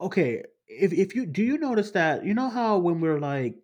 [0.00, 3.56] okay, if if you do you notice that you know how when we're like,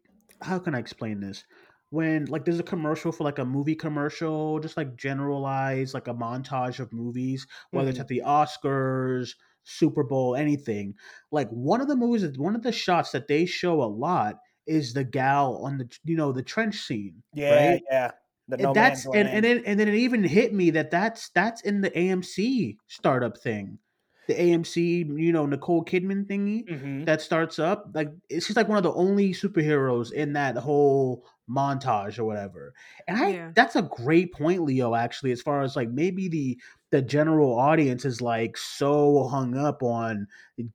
[0.42, 1.44] how can I explain this?
[1.90, 6.14] When like there's a commercial for like a movie commercial, just like generalized like a
[6.14, 7.90] montage of movies, whether mm-hmm.
[7.90, 10.94] it's at the Oscars, Super Bowl, anything.
[11.30, 14.36] Like one of the movies, one of the shots that they show a lot
[14.66, 17.22] is the gal on the you know the trench scene.
[17.34, 17.82] Yeah, right?
[17.90, 18.10] yeah.
[18.58, 21.80] And that's and, and then and then it even hit me that that's that's in
[21.80, 23.78] the AMC startup thing,
[24.26, 27.04] the AMC you know Nicole Kidman thingy mm-hmm.
[27.04, 32.18] that starts up like she's like one of the only superheroes in that whole montage
[32.18, 32.72] or whatever.
[33.08, 33.50] And I yeah.
[33.54, 34.94] that's a great point, Leo.
[34.94, 36.58] Actually, as far as like maybe the
[36.90, 40.26] the general audience is like so hung up on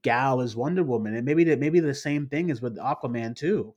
[0.02, 3.74] Gal as Wonder Woman, and maybe that maybe the same thing is with Aquaman too.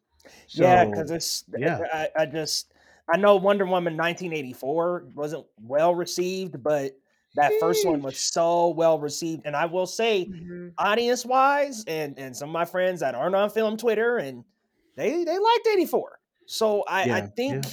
[0.47, 1.79] So, yeah, because it's yeah.
[1.93, 2.73] I, I just
[3.11, 6.91] I know Wonder Woman 1984 wasn't well received, but
[7.35, 9.43] that first one was so well received.
[9.45, 10.69] And I will say, mm-hmm.
[10.77, 14.43] audience wise, and and some of my friends that aren't on film Twitter, and
[14.95, 16.19] they they liked 84.
[16.45, 17.71] So I, yeah, I think yeah.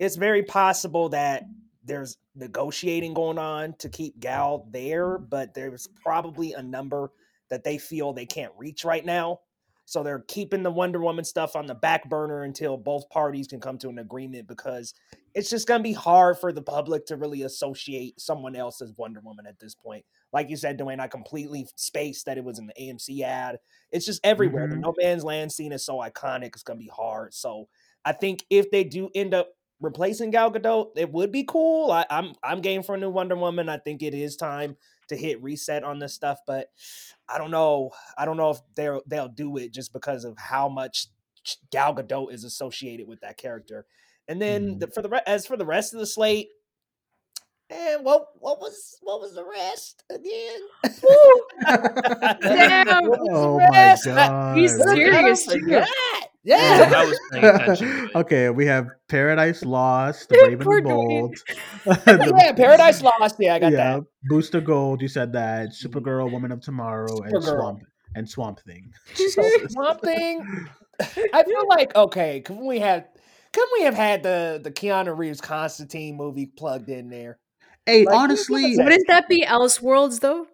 [0.00, 1.44] it's very possible that
[1.84, 7.10] there's negotiating going on to keep Gal there, but there's probably a number
[7.50, 9.40] that they feel they can't reach right now.
[9.88, 13.58] So they're keeping the Wonder Woman stuff on the back burner until both parties can
[13.58, 14.92] come to an agreement because
[15.34, 18.92] it's just going to be hard for the public to really associate someone else as
[18.98, 20.04] Wonder Woman at this point.
[20.30, 23.60] Like you said, Dwayne, I completely spaced that it was in the AMC ad.
[23.90, 24.64] It's just everywhere.
[24.64, 24.74] Mm-hmm.
[24.74, 26.48] The No Man's Land scene is so iconic.
[26.48, 27.32] It's going to be hard.
[27.32, 27.70] So
[28.04, 29.48] I think if they do end up
[29.80, 31.92] replacing Gal Gadot, it would be cool.
[31.92, 33.70] I, I'm I'm game for a new Wonder Woman.
[33.70, 34.76] I think it is time
[35.08, 36.70] to hit reset on this stuff, but
[37.28, 37.90] I don't know.
[38.16, 41.08] I don't know if they'll they'll do it just because of how much
[41.70, 43.86] Gal Gadot is associated with that character.
[44.26, 44.80] And then mm.
[44.80, 46.48] the, for the as for the rest of the slate,
[47.70, 50.60] and what what was what was the rest again?
[52.42, 53.10] Damn!
[53.30, 54.58] oh my god!
[54.58, 55.82] He's serious too.
[56.48, 58.10] Yeah, I was paying attention.
[58.14, 61.36] okay, we have Paradise Lost, The Brave and the Bold.
[61.84, 63.36] the, yeah, Paradise Lost.
[63.38, 64.04] Yeah, I got yeah, that.
[64.24, 65.02] Booster Gold.
[65.02, 65.68] You said that.
[65.70, 66.32] Supergirl, mm-hmm.
[66.32, 67.82] Woman of Tomorrow, and Swamp
[68.14, 68.90] and Swamp Thing.
[69.68, 70.68] Swamp Thing.
[71.34, 72.40] I feel like okay.
[72.40, 73.04] Can we have?
[73.52, 77.38] Couldn't we have had the the Keanu Reeves Constantine movie plugged in there?
[77.84, 80.46] Hey, like, honestly, wouldn't that be Elseworlds though?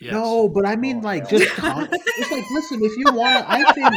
[0.00, 0.12] Yes.
[0.12, 3.70] No, but I mean, oh, like, just con- it's like, listen, if you want, I
[3.72, 3.94] think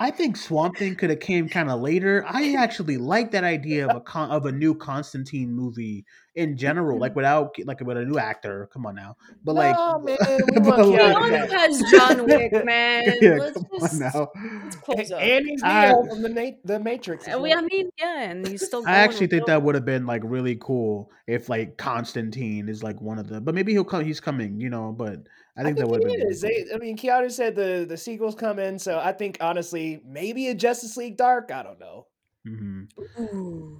[0.00, 2.24] I think Swamp Thing could have came kind of later.
[2.26, 6.98] I actually like that idea of a con- of a new Constantine movie in general,
[6.98, 7.18] like mm-hmm.
[7.18, 8.68] without like with a new actor.
[8.72, 10.16] Come on now, but like, oh, man,
[10.64, 13.14] but like has John Wick, man.
[13.20, 14.28] Yeah, let's come just, on now.
[14.64, 15.20] Let's close up.
[15.20, 17.28] And he's Neo from the Na- the Matrix.
[17.28, 17.56] Uh, well.
[17.56, 18.82] I mean, yeah, and he's still.
[18.88, 23.00] I actually think that would have been like really cool if like Constantine is like
[23.00, 24.04] one of the, but maybe he'll come.
[24.04, 25.20] He's coming, you know, but.
[25.56, 26.14] I think, I think that would be.
[26.14, 26.40] Is.
[26.40, 30.48] They, I mean, Keanu said the the sequels come in, so I think honestly, maybe
[30.48, 31.52] a Justice League Dark.
[31.52, 32.06] I don't know.
[32.46, 33.74] Mm-hmm.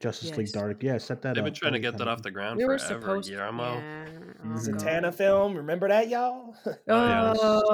[0.00, 0.38] Justice yes.
[0.38, 0.82] League Dark.
[0.82, 1.30] Yeah, set that.
[1.30, 1.34] Up.
[1.36, 1.46] They've up.
[1.46, 3.78] been trying to get that off the ground we forever, supposed Guillermo.
[3.78, 4.04] Yeah.
[4.06, 4.56] Oh, mm-hmm.
[4.56, 5.56] Zatanna film.
[5.56, 6.54] Remember that, y'all?
[6.66, 7.64] oh, oh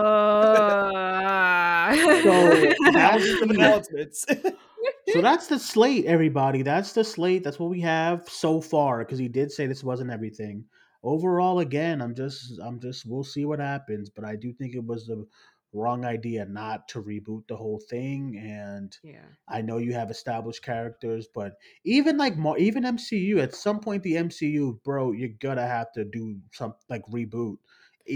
[2.23, 4.25] so that's the announcements.
[5.09, 6.63] so that's the slate, everybody.
[6.63, 7.43] That's the slate.
[7.43, 9.01] That's what we have so far.
[9.01, 10.65] Because he did say this wasn't everything
[11.03, 14.85] overall again i'm just i'm just we'll see what happens but i do think it
[14.85, 15.27] was the
[15.73, 18.37] wrong idea not to reboot the whole thing.
[18.37, 19.27] And Yeah.
[19.49, 24.03] I know you have established characters, but even like more, even MCU at some point,
[24.03, 27.59] the MCU, bro, you're gonna have to do some like reboot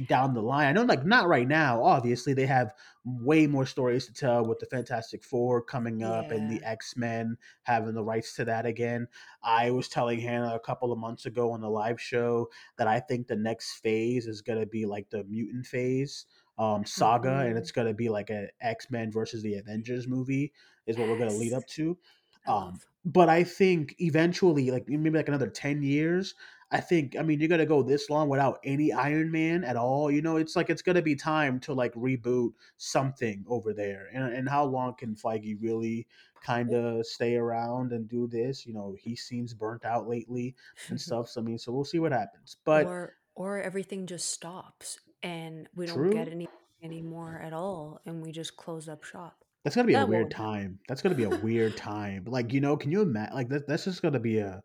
[0.02, 0.66] down the line.
[0.68, 1.82] I know, like not right now.
[1.82, 2.72] Obviously, they have
[3.04, 7.36] way more stories to tell with the Fantastic Four coming up and the X Men
[7.62, 9.08] having the rights to that again.
[9.42, 13.00] I was telling Hannah a couple of months ago on the live show that I
[13.00, 16.26] think the next phase is gonna be like the mutant phase
[16.56, 17.58] um saga and Mhm.
[17.58, 20.52] it's gonna be like a X-Men versus the Avengers movie
[20.86, 21.98] is what we're gonna lead up to.
[22.46, 26.34] Um but I think eventually, like maybe like another 10 years,
[26.74, 30.10] I think I mean you're gonna go this long without any Iron Man at all.
[30.10, 34.08] You know, it's like it's gonna be time to like reboot something over there.
[34.12, 36.08] And and how long can Feige really
[36.42, 38.66] kind of stay around and do this?
[38.66, 40.56] You know, he seems burnt out lately
[40.88, 41.28] and stuff.
[41.28, 42.56] So I mean, so we'll see what happens.
[42.64, 46.48] But or or everything just stops and we don't get any
[46.82, 49.44] anymore at all and we just close up shop.
[49.62, 50.80] That's gonna be a weird time.
[50.88, 52.24] That's gonna be a weird time.
[52.26, 53.34] Like, you know, can you imagine?
[53.34, 54.60] Like, that, that's just gonna be a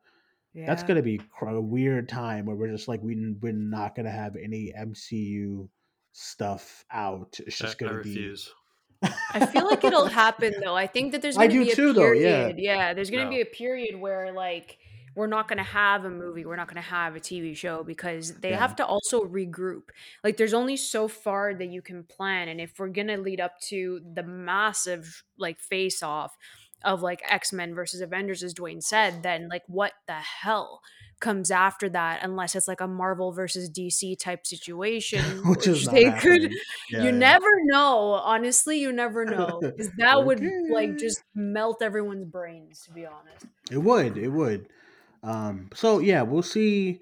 [0.56, 4.36] that's gonna be a weird time where we're just like we we're not gonna have
[4.36, 5.68] any MCU
[6.12, 7.40] stuff out.
[7.46, 8.10] It's just I gonna be.
[8.10, 8.54] refuse.
[9.34, 10.76] I feel like it'll happen though.
[10.76, 12.12] I think that there's I going to do be a too, though.
[12.12, 12.38] Yeah.
[12.40, 12.60] period.
[12.60, 13.36] Yeah, there's going to No.
[13.38, 14.78] be a period where like
[15.16, 17.82] we're not going to have a movie, we're not going to have a TV show
[17.84, 18.60] because they Yeah.
[18.60, 19.84] have to also regroup.
[20.22, 23.40] Like there's only so far that you can plan and if we're going to lead
[23.40, 26.36] up to the massive like face off
[26.84, 30.82] of like X-Men versus Avengers as Dwayne said, then like what the hell
[31.20, 35.96] comes after that unless it's like a Marvel versus DC type situation Which is not
[35.96, 36.54] they could.
[36.90, 37.12] Yeah, you yeah.
[37.12, 38.14] never know.
[38.14, 39.60] Honestly, you never know.
[39.62, 43.46] Because that would like just melt everyone's brains, to be honest.
[43.72, 44.18] It would.
[44.18, 44.70] It would.
[45.24, 47.00] Um, so yeah, we'll see.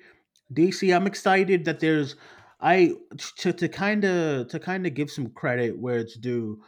[0.53, 0.95] DC.
[0.95, 2.15] I'm excited that there's.
[2.59, 2.95] I
[3.37, 6.61] to to kind of to kind of give some credit where it's due.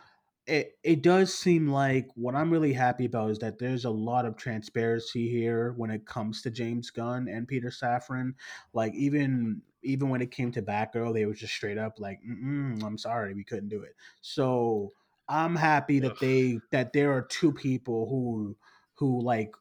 [0.49, 4.25] It it does seem like what I'm really happy about is that there's a lot
[4.25, 8.33] of transparency here when it comes to James Gunn and Peter Safran.
[8.73, 12.83] Like even even when it came to Batgirl, they was just straight up like, Mm-mm,
[12.83, 14.93] "I'm sorry, we couldn't do it." So
[15.27, 16.19] I'm happy that Ugh.
[16.19, 18.57] they that there are two people who
[18.95, 19.55] who like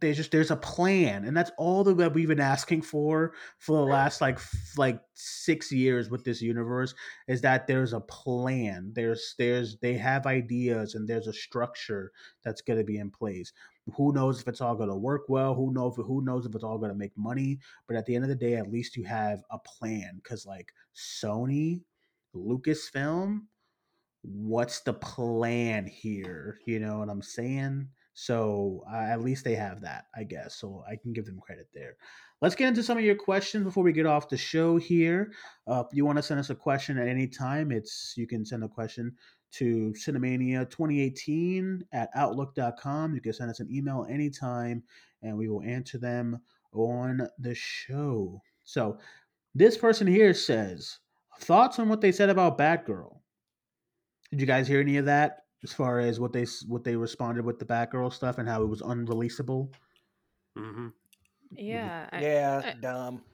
[0.00, 3.84] there's just there's a plan and that's all that we've been asking for for the
[3.84, 6.94] last like f- like six years with this universe
[7.28, 12.10] is that there's a plan there's there's they have ideas and there's a structure
[12.42, 13.52] that's going to be in place
[13.94, 16.64] who knows if it's all going to work well who knows who knows if it's
[16.64, 19.04] all going to make money but at the end of the day at least you
[19.04, 21.80] have a plan because like sony
[22.34, 23.42] lucasfilm
[24.22, 26.58] what's the plan here?
[26.64, 27.88] You know what I'm saying?
[28.14, 30.56] So uh, at least they have that, I guess.
[30.56, 31.96] So I can give them credit there.
[32.40, 35.32] Let's get into some of your questions before we get off the show here.
[35.66, 38.44] Uh, if you want to send us a question at any time, it's you can
[38.44, 39.12] send a question
[39.52, 43.14] to Cinemania2018 at Outlook.com.
[43.14, 44.82] You can send us an email anytime,
[45.22, 46.40] and we will answer them
[46.72, 48.40] on the show.
[48.64, 48.98] So
[49.54, 50.98] this person here says
[51.40, 53.18] thoughts on what they said about Batgirl.
[54.30, 57.44] Did you guys hear any of that as far as what they what they responded
[57.44, 59.72] with the Batgirl stuff and how it was unreleasable?
[60.56, 60.88] hmm
[61.56, 63.24] Yeah, I, yeah, I- dumb.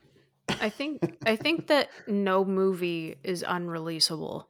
[0.61, 4.47] I think I think that no movie is unreleasable.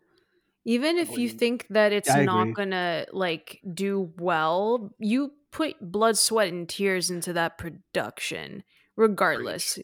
[0.64, 2.54] Even if you think that it's I not agree.
[2.54, 8.64] gonna like do well, you put blood, sweat, and tears into that production,
[8.96, 9.78] regardless.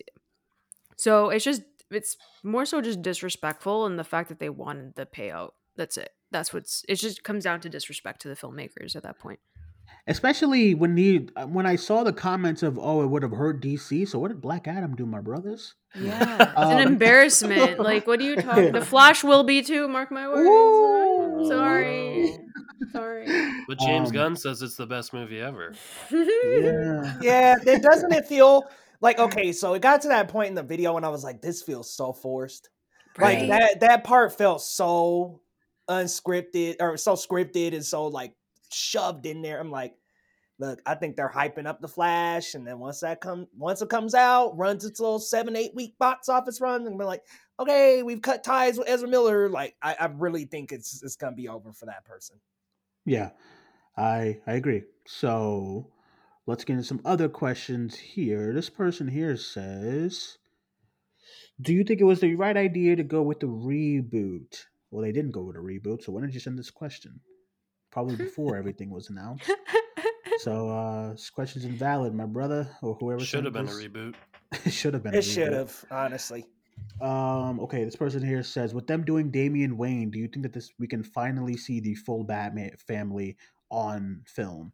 [0.97, 5.07] So it's just it's more so just disrespectful and the fact that they wanted the
[5.07, 5.53] payout.
[5.77, 6.11] That's it.
[6.35, 9.39] That's what's it just comes down to disrespect to the filmmakers at that point.
[10.07, 13.63] Especially when he uh, when I saw the comments of oh it would have hurt
[13.63, 14.07] DC.
[14.09, 15.75] So what did Black Adam do, my brothers?
[15.95, 16.21] Yeah.
[16.43, 17.79] It's an Um, embarrassment.
[17.91, 20.49] Like what are you talking the Flash will be too, mark my words.
[20.49, 21.49] Ooh.
[21.49, 22.37] Sorry.
[22.93, 23.27] Sorry.
[23.69, 25.73] But James Um, Gunn says it's the best movie ever.
[26.11, 27.19] Yeah.
[27.23, 28.65] Yeah, it doesn't it feel
[29.01, 31.41] like okay, so it got to that point in the video and I was like,
[31.41, 32.69] this feels so forced.
[33.19, 35.41] Like that that part felt so
[35.89, 38.35] unscripted or so scripted and so like
[38.73, 39.61] shoved in there.
[39.61, 39.95] I'm like,
[40.59, 43.89] look, I think they're hyping up the Flash, and then once that come once it
[43.89, 47.23] comes out, runs its little seven, eight week box office run, and we're like,
[47.61, 49.49] okay, we've cut ties with Ezra Miller.
[49.49, 52.37] Like, I, I really think it's it's gonna be over for that person.
[53.05, 53.31] Yeah,
[53.97, 54.83] I I agree.
[55.07, 55.91] So
[56.47, 58.53] let's get into some other questions here.
[58.53, 60.39] This person here says,
[61.61, 65.11] "Do you think it was the right idea to go with the reboot?" Well, they
[65.11, 66.05] didn't go with a reboot.
[66.05, 67.19] So when didn't you send this question?
[67.91, 69.51] Probably before everything was announced.
[70.39, 74.15] So uh, this question's invalid, my brother, or whoever Should have been a reboot.
[74.65, 75.15] it should have been.
[75.15, 76.47] It should have, honestly.
[77.01, 80.53] Um, okay, this person here says, with them doing Damian Wayne, do you think that
[80.53, 83.37] this we can finally see the full Batman family
[83.71, 84.73] on film?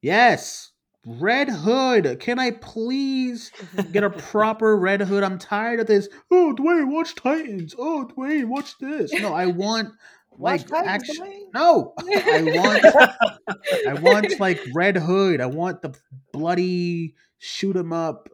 [0.00, 0.70] Yes.
[1.06, 2.18] Red Hood.
[2.20, 3.52] Can I please
[3.92, 5.22] get a proper Red Hood?
[5.22, 6.08] I'm tired of this.
[6.30, 7.74] Oh, Dwayne, watch Titans.
[7.78, 9.12] Oh, Dwayne, watch this.
[9.12, 9.90] No, I want
[10.38, 11.24] like Titans, action.
[11.24, 11.54] Dwayne.
[11.54, 12.84] No, I want
[13.88, 15.40] I want like Red Hood.
[15.40, 15.94] I want the
[16.32, 18.28] bloody shoot 'em up,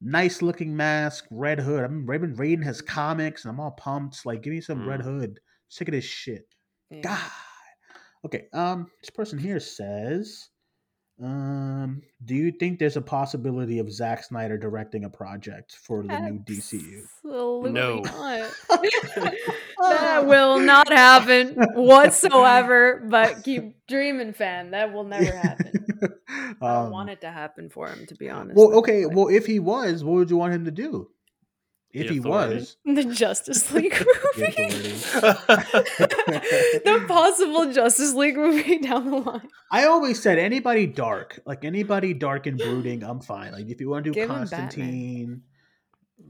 [0.00, 1.84] nice looking mask, Red Hood.
[1.84, 4.24] I'm, I've been reading his comics and I'm all pumped.
[4.24, 5.04] Like, give me some Red Mm.
[5.04, 5.40] Hood.
[5.68, 6.46] Sick of this shit.
[6.90, 7.00] Yeah.
[7.02, 7.30] God.
[8.24, 8.46] Okay.
[8.54, 10.48] Um, this person here says,
[11.22, 16.18] um, do you think there's a possibility of Zack Snyder directing a project for the
[16.20, 17.02] new DCU?
[17.24, 18.00] Absolutely No.
[18.00, 18.50] not.
[19.78, 23.02] that will not happen whatsoever.
[23.08, 24.70] But keep dreaming, fan.
[24.72, 25.72] That will never happen.
[26.28, 28.56] I don't Um, want it to happen for him, to be honest.
[28.56, 29.06] Well, okay.
[29.06, 31.10] Well, if he was, what would you want him to do?
[31.90, 34.52] If The he was, the Justice League the movie.
[34.52, 34.92] authority.
[36.84, 39.48] the possible Justice League movie down the line.
[39.72, 43.52] I always said anybody dark, like anybody dark and brooding, I'm fine.
[43.52, 44.28] Like if you want to do Give.
[44.28, 45.42] Constantine,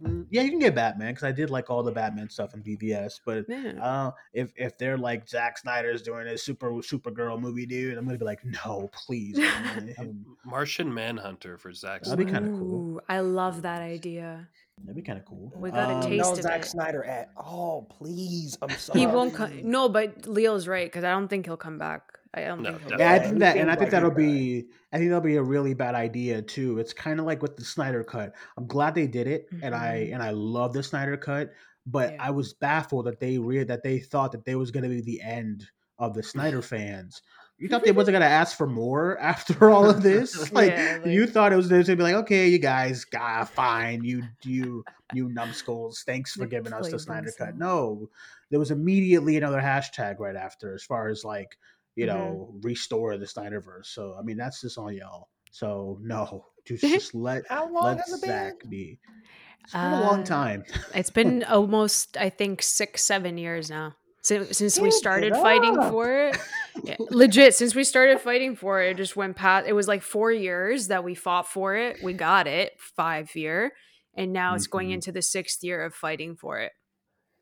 [0.02, 2.62] mm, yeah, you can get Batman because I did like all the Batman stuff in
[2.62, 3.20] BVS.
[3.26, 3.72] But Yeah.
[3.82, 8.16] uh, if if they're like Zack Snyder's doing a super Supergirl movie, dude, I'm gonna
[8.18, 9.36] be like, no, please.
[9.36, 13.00] don't let him- Martian Manhunter for Zack That'd be kinda cool.
[13.08, 14.48] I love that idea.
[14.84, 15.52] That'd be kind of cool.
[15.56, 16.66] We got a Um, taste no of Zack it.
[16.66, 17.82] Snyder at all.
[17.98, 19.00] Please, I'm sorry.
[19.00, 19.52] He won't come.
[19.70, 22.02] No, but Leo's right because I don't think he'll come back.
[22.34, 22.98] I don't No, think.
[22.98, 25.74] Yeah, I think that, and I think that'll be, I think that'll be a really
[25.74, 26.78] bad idea too.
[26.78, 28.34] It's kind of like with the Snyder cut.
[28.56, 30.14] I'm glad they did it, and I Mhm.
[30.14, 31.52] and I love the Snyder cut,
[31.86, 32.24] but Yeah.
[32.26, 35.00] I was baffled that they re- that they thought that there was going to be
[35.00, 35.66] the end
[35.98, 37.22] of the Snyder fans.
[37.58, 40.52] You thought they wasn't going to ask for more after all of this?
[40.52, 44.04] Like, Yeah, you thought it was going to be like, okay, you guys, ah, fine,
[44.04, 44.84] you you
[45.14, 47.56] you numbskulls, thanks for giving us the Snyder cut.
[47.56, 48.08] No,
[48.50, 51.58] there was immediately another hashtag right after, as far as like
[51.96, 52.08] you Mhm.
[52.10, 53.86] know, restore the Snyderverse.
[53.86, 55.28] So I mean, that's just on y'all.
[55.50, 58.30] So no, just just let How long let has it been?
[58.30, 58.98] Zack be.
[59.64, 60.64] It's been a long Uh, time.
[60.94, 63.96] It's been almost, I think, six, seven years now
[64.28, 66.36] since since we started fighting for it.
[66.84, 69.66] Yeah, legit, since we started fighting for it, it just went past.
[69.66, 71.96] It was like four years that we fought for it.
[72.04, 73.72] We got it, five year,
[74.14, 74.94] and now it's going Mhm.
[74.94, 76.70] into the sixth year of fighting for it.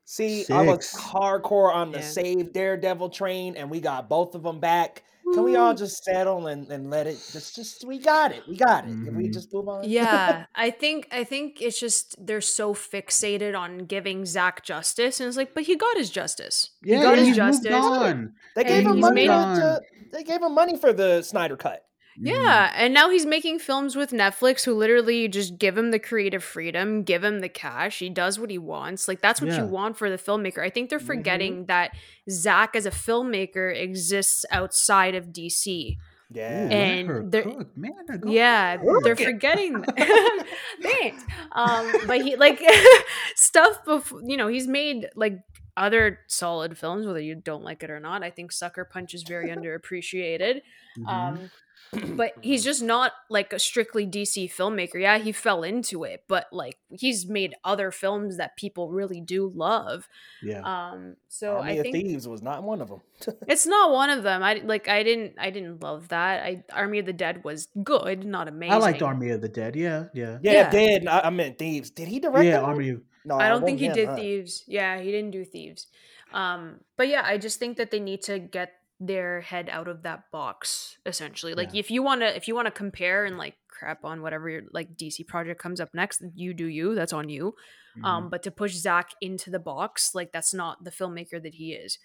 [0.07, 1.03] See, I was Six.
[1.03, 2.05] hardcore on the Yeah.
[2.05, 5.03] Save Daredevil train, and we got both of them back.
[5.35, 8.43] Can we all just settle and, and let it just just we got it.
[8.49, 8.91] We got it.
[9.05, 9.35] Can we Mhm.
[9.35, 9.85] just move on?
[9.89, 15.29] Yeah, I think I think it's just they're so fixated on giving Zack justice, and
[15.29, 16.71] it's like, but he got his justice.
[16.85, 17.85] He Yeah, got his he's moved justice.
[17.85, 18.33] on.
[18.55, 19.81] they gave And him money to,
[20.13, 21.86] they gave him money for the Snyder cut.
[22.19, 22.27] Mhm.
[22.29, 26.43] Yeah, and now he's making films with Netflix who literally just give him the creative
[26.43, 27.99] freedom, give him the cash.
[27.99, 29.07] He does what he wants.
[29.09, 29.59] Like that's what Yeah.
[29.63, 30.61] you want for the filmmaker.
[30.65, 31.07] I think they're Mhm.
[31.07, 31.91] forgetting that
[32.31, 35.99] Zack as a filmmaker exists outside of DC.
[35.99, 36.63] Ooh, Yeah.
[36.65, 37.93] let And her there- cook, man.
[38.27, 39.85] Yeah, they're forgetting.
[40.83, 41.23] Thanks.
[41.53, 42.61] Um, but he like
[43.37, 44.23] stuff before.
[44.25, 45.39] You know, he's made like
[45.77, 48.23] other solid films, whether you don't like it or not.
[48.23, 50.63] I think Sucker Punch is very underappreciated.
[50.99, 51.07] Mhm.
[51.09, 51.51] Um,
[51.93, 55.01] but he's just not like a strictly DC filmmaker.
[55.01, 59.51] Yeah, he fell into it, but like he's made other films that people really do
[59.55, 60.09] love.
[60.43, 60.61] yeah.
[60.63, 63.01] Um, so Army I of think Thieves was not one of them.
[63.49, 64.43] it's not one of them.
[64.43, 66.43] I like I didn't I didn't love that.
[66.45, 68.73] I Army of the Dead was good, not amazing.
[68.73, 69.77] I liked Army of the Dead.
[69.77, 70.39] Yeah, yeah.
[70.43, 70.71] yeah, Yeah.
[70.71, 71.07] dead.
[71.07, 71.91] I, I meant Thieves.
[71.91, 72.45] Did he direct?
[72.47, 72.61] Yeah.
[72.61, 74.17] Army of No, I don't think he him, did huh?
[74.17, 74.65] thieves.
[74.67, 75.87] Yeah, he didn't do thieves.
[76.33, 80.03] Um, but yeah, I just think that they need to get their head out of
[80.03, 80.99] that box.
[81.07, 81.81] Essentially, like Yeah.
[81.81, 84.63] if you want to, if you want to compare and like crap on whatever your
[84.73, 86.95] like DC project comes up next, you do you.
[86.95, 87.55] That's on you.
[87.97, 88.05] Mhm.
[88.05, 91.73] Um, but to push Zack into the box, like that's not the filmmaker that he
[91.75, 91.99] is.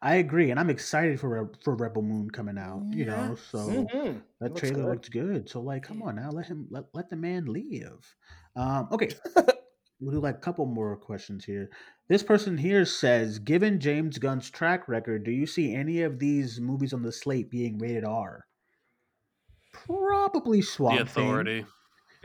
[0.00, 2.86] I agree, and I'm excited for Re- for Rebel Moon coming out.
[2.92, 3.28] You Yeah.
[3.28, 4.22] know, so Mhm.
[4.40, 4.84] that Looks trailer good.
[4.84, 5.48] looked good.
[5.48, 8.16] So like, come on now, let him let, let the man live.
[8.56, 9.10] Um, okay,
[10.02, 11.70] we'll do like a couple more questions here.
[12.08, 16.60] This person here says, given James Gunn's track record, do you see any of these
[16.60, 18.46] movies on the slate being rated R?
[19.72, 21.10] Probably Swamp the Thing.
[21.10, 21.66] authority.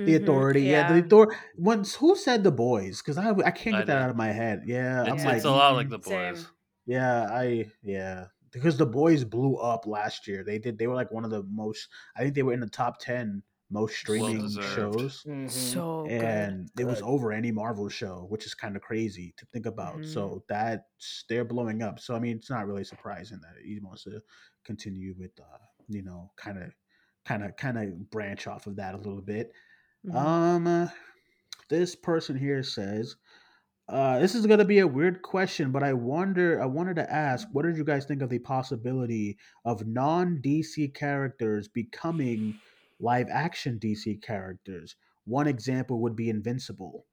[0.05, 0.84] The Mhm, authority, yeah.
[0.84, 1.36] The authority.
[1.57, 3.01] Once who said the boys?
[3.01, 4.63] Because I I can't I get that out of my head.
[4.65, 6.34] Yeah, I'm It's, like, it's a lot like the Same.
[6.34, 6.51] boys.
[6.86, 8.28] yeah, I yeah.
[8.51, 10.43] Because the boys blew up last year.
[10.43, 10.78] They did.
[10.80, 11.89] They were like one of the most.
[12.15, 14.76] I think they were in the top ten most streaming deserved.
[14.76, 15.49] shows, Mhm.
[15.51, 16.24] So good.
[16.24, 17.07] and it was Good.
[17.07, 19.97] over any Marvel show, which is kind of crazy to think about.
[19.97, 20.05] Mhm.
[20.13, 21.99] So that's they're blowing up.
[21.99, 24.22] So I mean, it's not really surprising that he wants to
[24.63, 25.57] continue with, uh,
[25.89, 26.72] you know, kind of,
[27.26, 29.51] kind of, kind of branch off of that a little bit.
[30.05, 30.15] Mhm.
[30.15, 30.88] Um, uh,
[31.70, 33.18] this person here says,
[33.89, 36.61] uh, this is gonna be a weird question, but I wonder.
[36.61, 40.88] I wanted to ask, what did you guys think of the possibility of non DC
[40.93, 42.59] characters becoming
[43.00, 44.95] live action DC characters?
[45.26, 47.06] One example would be Invincible.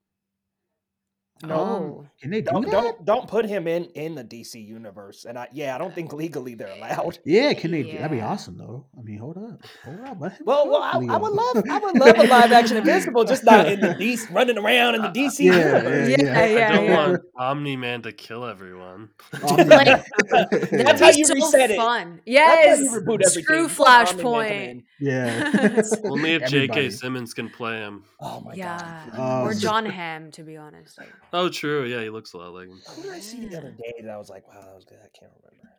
[1.43, 2.07] No, Oh.
[2.21, 2.71] Can they do don't that?
[2.71, 5.25] don't don't put him in in the DC universe.
[5.25, 7.19] And I yeah, I don't think legally they're allowed.
[7.25, 7.83] Yeah, can they?
[7.83, 8.87] do That'd be awesome though.
[8.97, 10.17] I mean, hold up, hold up.
[10.21, 11.19] Let Well, well, I, I Leo.
[11.19, 14.57] would love I would love a live action Invincible, just not in the DC running
[14.59, 16.09] around in the uh, DC Yeah, universe.
[16.09, 16.97] yeah, Yeah, yeah, I don't yeah.
[16.97, 19.11] want Omni Man to kill everyone.
[19.43, 20.05] Oh, Like, man.
[20.71, 22.21] That's how It'd be you so reset fun.
[22.45, 22.81] That's how Yes.
[22.81, 23.43] reboot everything.
[23.45, 24.83] Screw You Omni-Man Flashpoint.
[25.01, 25.11] Win.
[25.11, 25.83] yeah.
[26.05, 26.91] Only if J.K.
[26.91, 28.05] Simmons can play him.
[28.21, 29.07] Oh my Yeah.
[29.17, 29.47] god.
[29.47, 30.99] or Um, John Hamm, to be honest.
[30.99, 31.85] Like, Oh, true.
[31.85, 32.81] Yeah, he looks a lot like him.
[32.97, 34.99] Who did I see the other day that I was like, wow, that was good?
[34.99, 35.71] I can't remember.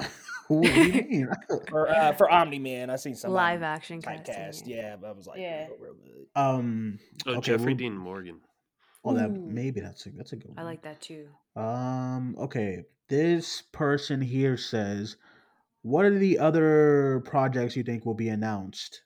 [0.48, 1.28] Who, do you mean?
[1.68, 4.66] For uh, for Omni Man, I seen some live action type cast.
[4.66, 4.76] yeah.
[4.76, 5.66] Yeah, but I was like, Yeah.
[5.66, 6.26] real, real good.
[6.40, 6.98] um.
[7.26, 8.40] Oh, Okay, Jeffrey we'll- Dean Morgan.
[9.04, 10.58] Oh, that maybe that's a that's a good one.
[10.58, 11.28] I like that too.
[11.56, 12.34] Um.
[12.38, 12.84] Okay.
[13.08, 15.16] This person here says,
[15.88, 19.02] "What are the other projects you think will be announced?"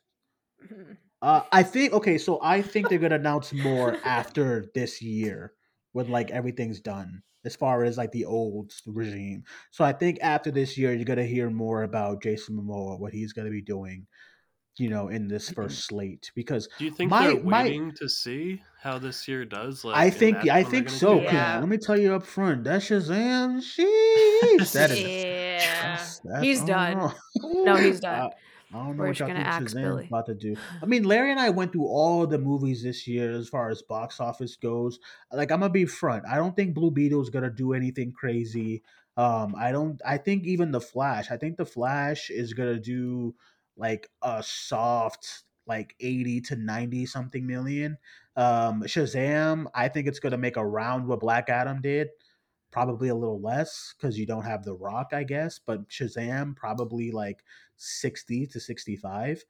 [1.21, 5.53] Uh, I think okay, so I think they're gonna announce more after this year
[5.93, 9.43] when like everything's done as far as like the old regime.
[9.71, 13.31] So I think after this year you're gonna hear more about Jason Momoa, what he's
[13.33, 14.05] gonna be doing,
[14.77, 16.31] you know, in this first slate.
[16.35, 19.85] Because Do you think My- they're my- waiting to see how this year does?
[19.85, 21.15] Like, I think I think so.
[21.15, 21.25] do it?
[21.25, 21.59] 'cause Yeah.
[21.59, 25.23] let me tell you up front, that Shazam, sheesh, that is
[25.61, 25.81] yeah.
[25.81, 27.11] that's- that's- He's done.
[27.41, 28.19] No, he's done.
[28.21, 28.29] Uh,
[28.75, 30.07] I don't know We're what y'all think Shazam's Billy.
[30.07, 30.55] about to do.
[30.81, 33.83] I mean, Larry and I went through all the movies this year as far as
[33.83, 34.99] box office goes.
[35.31, 36.25] Like, I'm gonna be front.
[36.27, 38.81] I don't think Blue Beetle's gonna do anything crazy.
[39.15, 40.01] Um, I don't.
[40.03, 41.29] I think even the Flash.
[41.29, 43.35] I think the Flash is gonna do
[43.77, 47.97] like a soft like 80 to 90 something million.
[48.35, 49.67] Um, Shazam.
[49.75, 52.09] I think it's gonna make around what Black Adam did.
[52.73, 55.59] Probably a little less because you don't have the Rock, I guess.
[55.63, 57.43] But Shazam probably like
[57.77, 59.43] 60 to 65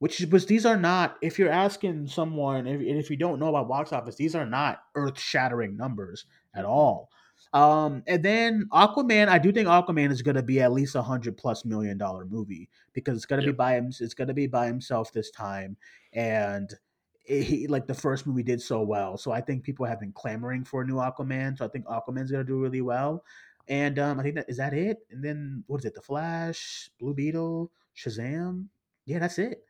[0.00, 3.48] which was these are not if you're asking someone if, and if you don't know
[3.48, 7.08] about box office these are not earth-shattering numbers at all
[7.52, 11.02] um and then aquaman i do think aquaman is going to be at least a
[11.02, 14.34] hundred plus million dollar movie because it's going to be by him it's going to
[14.34, 15.76] be by himself this time
[16.12, 16.74] and
[17.30, 20.64] he like the first movie did so well so i think people have been clamoring
[20.64, 23.24] for a new aquaman so i think aquaman's to do really well
[23.68, 26.90] and um i think that is that it and then what is it the flash
[26.98, 28.66] blue beetle shazam
[29.06, 29.62] yeah that's it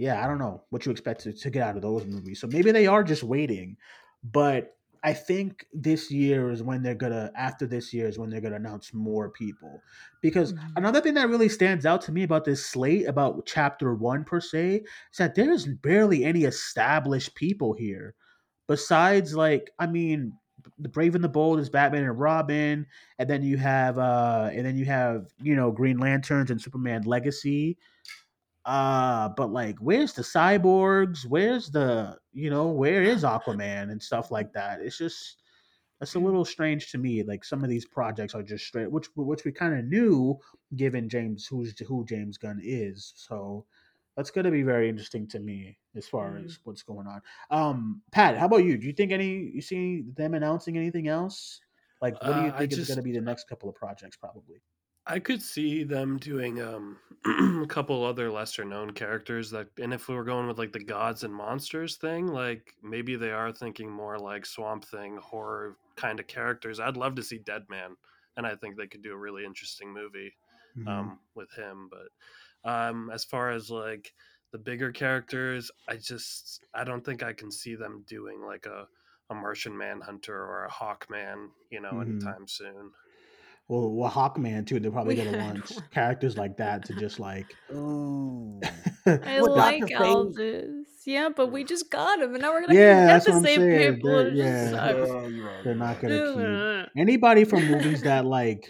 [0.00, 2.40] yeah, I don't know what you expect to, to get out of those movies.
[2.40, 3.76] So maybe they are just waiting.
[4.24, 8.40] But I think this year is when they're gonna after this year is when they're
[8.42, 9.82] gonna announce more people.
[10.20, 10.76] Because Mhm.
[10.76, 14.40] another thing that really stands out to me about this slate, about chapter one per
[14.40, 14.76] se,
[15.12, 18.14] is that there's barely any established people here.
[18.68, 20.38] Besides, like, I mean,
[20.78, 22.86] the Brave and the Bold is Batman and Robin,
[23.18, 27.02] and then you have uh and then you have, you know, Green Lanterns and Superman
[27.02, 27.78] Legacy.
[28.64, 31.24] Uh, but like, where's the cyborgs?
[31.26, 34.80] Where's the, you know, where is Aquaman and stuff like that?
[34.80, 35.42] It's just,
[35.98, 37.22] that's a little strange to me.
[37.22, 40.38] Like some of these projects are just straight, which which we kind of knew,
[40.76, 43.12] given James who's who James Gunn is.
[43.16, 43.66] So
[44.16, 46.44] that's going to be very interesting to me as far Mhm.
[46.46, 47.22] as what's going on.
[47.50, 48.76] Um, Pat, how about you?
[48.78, 51.60] Do you think any you see them announcing anything else?
[52.00, 54.16] Like, what do you Uh, think is going to be the next couple of projects?
[54.16, 54.62] Probably.
[55.10, 57.00] I could see them doing um
[57.64, 60.82] a couple other lesser known characters that and if we were going with like the
[60.84, 66.18] gods and monsters thing, like maybe they are thinking more like Swamp Thing horror kind
[66.20, 66.80] of characters.
[66.80, 67.96] I'd love to see Deadman
[68.36, 70.32] and I think they could do a really interesting movie
[70.74, 71.10] Mhm.
[71.10, 72.08] um with him, but
[72.70, 74.14] um as far as like
[74.52, 78.88] the bigger characters, I just I don't think I can see them doing like a
[79.30, 82.00] a Martian Manhunter or a Hawkman, you know, Mhm.
[82.00, 82.92] anytime soon.
[83.70, 84.80] Well, well, Hawkman too.
[84.80, 85.84] They're probably going to had want one.
[85.92, 87.46] characters like that to just like.
[87.72, 88.60] Ooh.
[89.06, 90.04] I What, like Dr.
[90.04, 90.66] all this.
[91.06, 93.36] Yeah, but we just got him, and now we're gonna Yeah, get that's the what
[93.38, 93.94] I'm same saying.
[93.94, 94.10] people.
[94.10, 94.70] They're- It yeah.
[94.70, 95.08] just sucks.
[95.08, 95.62] Yeah, you're.
[95.64, 98.68] They're not gonna keep anybody from movies that like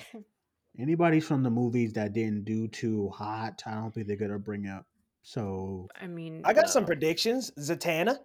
[0.78, 3.62] anybody from the movies that didn't do too hot.
[3.66, 4.86] I don't think they're gonna bring up.
[5.22, 7.50] So I mean, I got some predictions.
[7.58, 8.18] Zatanna.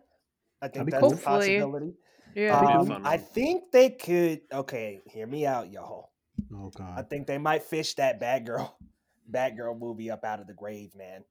[0.61, 1.14] I think that's cool.
[1.14, 1.38] a Hopefully.
[1.60, 1.93] possibility.
[2.35, 2.52] yeah.
[2.61, 4.41] That'd be a Um, I think they could.
[4.52, 6.11] Okay, hear me out, y'all.
[6.53, 6.93] Oh God!
[6.97, 8.71] I think they might fish that Batgirl,
[9.31, 11.23] Batgirl movie up out of the grave, man.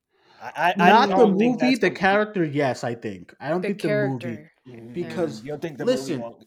[0.43, 2.44] I, I, not I the movie, the gonna- character.
[2.44, 3.35] Yes, I think.
[3.40, 4.18] I don't the think the movie.
[4.24, 4.51] character.
[4.68, 4.93] Mhm.
[4.94, 6.44] because- you don't think the listen, movie won't.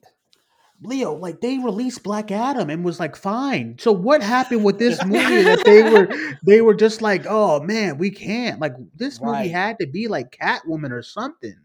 [0.84, 3.78] Leo, like they released Black Adam and was like fine.
[3.80, 6.08] So what happened with this movie that they were
[6.46, 8.60] they were just like, oh man, we can't.
[8.60, 9.52] Like this movie Right.
[9.52, 11.56] had to be like Catwoman or something.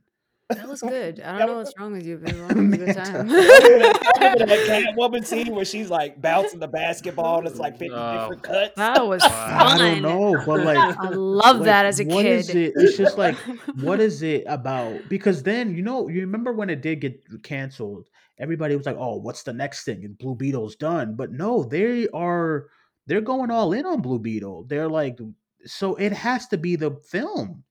[0.54, 1.20] That was good.
[1.20, 3.30] I don't know what's wrong with you, but it was a good time.
[3.30, 7.94] I remember that Catwoman scene where she's like bouncing the basketball and it's like 50
[7.94, 8.20] Oh.
[8.20, 8.72] different cuts.
[8.76, 9.32] that was fun.
[9.32, 12.38] I don't know, but like I love like, that as a what kid.
[12.38, 12.72] is it?
[12.76, 13.36] It's just like,
[13.80, 15.08] what is it about?
[15.08, 18.08] Because then you know, you remember when it did get canceled,
[18.38, 22.08] everybody was like, "Oh, what's the next thing?" And Blue Beetle's done, but no, they
[22.08, 22.66] are
[23.06, 24.64] they're going all in on Blue Beetle.
[24.68, 25.18] They're like,
[25.64, 27.64] so it has to be the film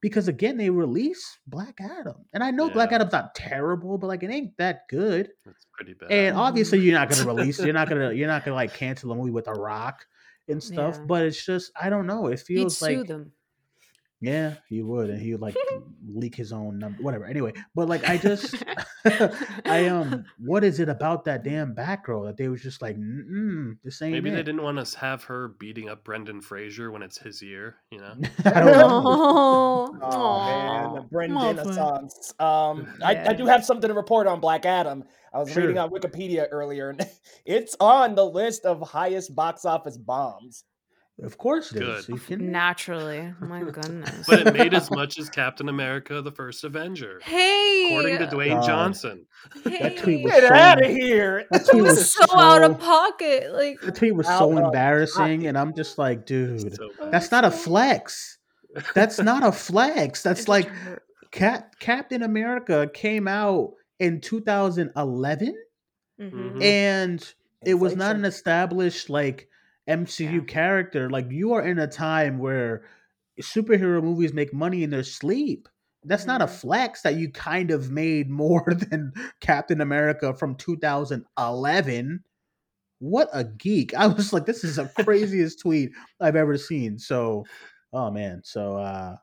[0.00, 4.22] because again, they release Black Adam, and I know Black Adam's not terrible, but like
[4.22, 5.30] it ain't that good.
[5.46, 6.10] It's pretty bad.
[6.10, 9.14] And obviously, you're not gonna release, you're not gonna, you're not gonna like cancel a
[9.14, 10.04] movie with a Rock
[10.48, 10.96] and stuff.
[10.98, 11.04] Yeah.
[11.06, 12.28] But it's just, I don't know.
[12.28, 13.32] It He'd feels sue like them.
[14.20, 15.56] Yeah, he would, and he would like
[16.08, 17.24] leak his own number, whatever.
[17.24, 18.64] Anyway, but like I just,
[19.64, 23.76] I um, what is it about that damn Batgirl that they was just like, mm,
[23.84, 24.32] this ain't Maybe it.
[24.32, 27.98] they didn't want us have her beating up Brendan Fraser when it's his year, you
[28.00, 28.14] know?
[28.44, 29.02] I don't know.
[29.04, 31.00] Oh, Oh man, the.
[31.02, 31.56] Brendan Muffin.
[31.56, 32.34] Renaissance.
[32.40, 35.04] Um, I, I do have something to report on Black Adam.
[35.32, 37.06] I was reading on Wikipedia earlier, and
[37.44, 40.64] it's on the list of highest box office bombs.
[41.22, 41.98] Of course it Good.
[41.98, 42.08] is.
[42.08, 42.52] You kidding me?
[42.52, 43.34] Naturally.
[43.40, 44.24] My goodness.
[44.28, 47.18] But it made as much as Captain America the First Avenger.
[47.24, 48.66] Hey, According to Dwayne God.
[48.66, 49.26] Johnson.
[49.64, 51.44] That tweet was Get so- out of here!
[51.50, 53.52] That tweet was was so, out of pocket.
[53.52, 57.50] Like That tweet was so embarrassing, and I'm just like, dude, So that's not a
[57.50, 58.38] flex.
[58.94, 60.22] That's not a flex.
[60.22, 61.02] That's like hurt.
[61.32, 65.54] Cap- Captain America came out in 2011.
[66.20, 66.30] Mhm.
[66.32, 66.62] Mhm.
[66.62, 67.34] and
[67.64, 68.24] it was not Inflation.
[68.24, 69.48] an established like
[69.88, 70.42] MCU Yeah.
[70.42, 71.10] character.
[71.10, 72.84] Like you are in a time where
[73.40, 75.68] superhero movies make money in their sleep.
[76.04, 76.48] That's not a Mhm.
[76.48, 82.24] flex that you kind of made more than Captain America from 2011.
[83.00, 83.94] What a geek.
[83.94, 86.98] I was like, this is the craziest tweet I've ever seen.
[86.98, 87.48] So,
[87.92, 88.42] oh man.
[88.44, 89.16] So, uh,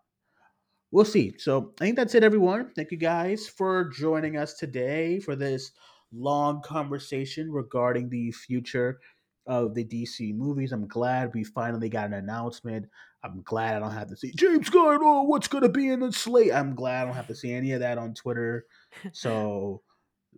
[0.92, 1.38] we'll see.
[1.38, 2.72] So I think that's it, everyone.
[2.76, 5.72] Thank you guys for joining us today for this
[6.12, 9.00] long conversation regarding the future
[9.47, 10.72] of the DC movies.
[10.72, 12.88] I'm glad we finally got an announcement.
[13.23, 14.99] I'm glad I don't have to see James Gunn.
[15.01, 16.53] Oh, what's going to be in the slate?
[16.53, 18.65] I'm glad I don't have to see any of that on Twitter.
[19.13, 19.81] So.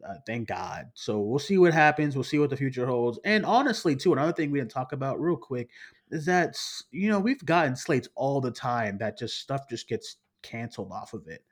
[0.07, 0.85] Uh, thank God.
[0.93, 2.15] So we'll see what happens.
[2.15, 3.19] We'll see what the future holds.
[3.25, 5.69] And honestly, too, another thing we didn't talk about real quick
[6.11, 6.55] is that
[6.91, 11.13] you know we've gotten slates all the time that just stuff just gets canceled off
[11.13, 11.43] of it.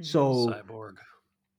[0.00, 0.06] Mhm.
[0.06, 0.96] So Cyborg.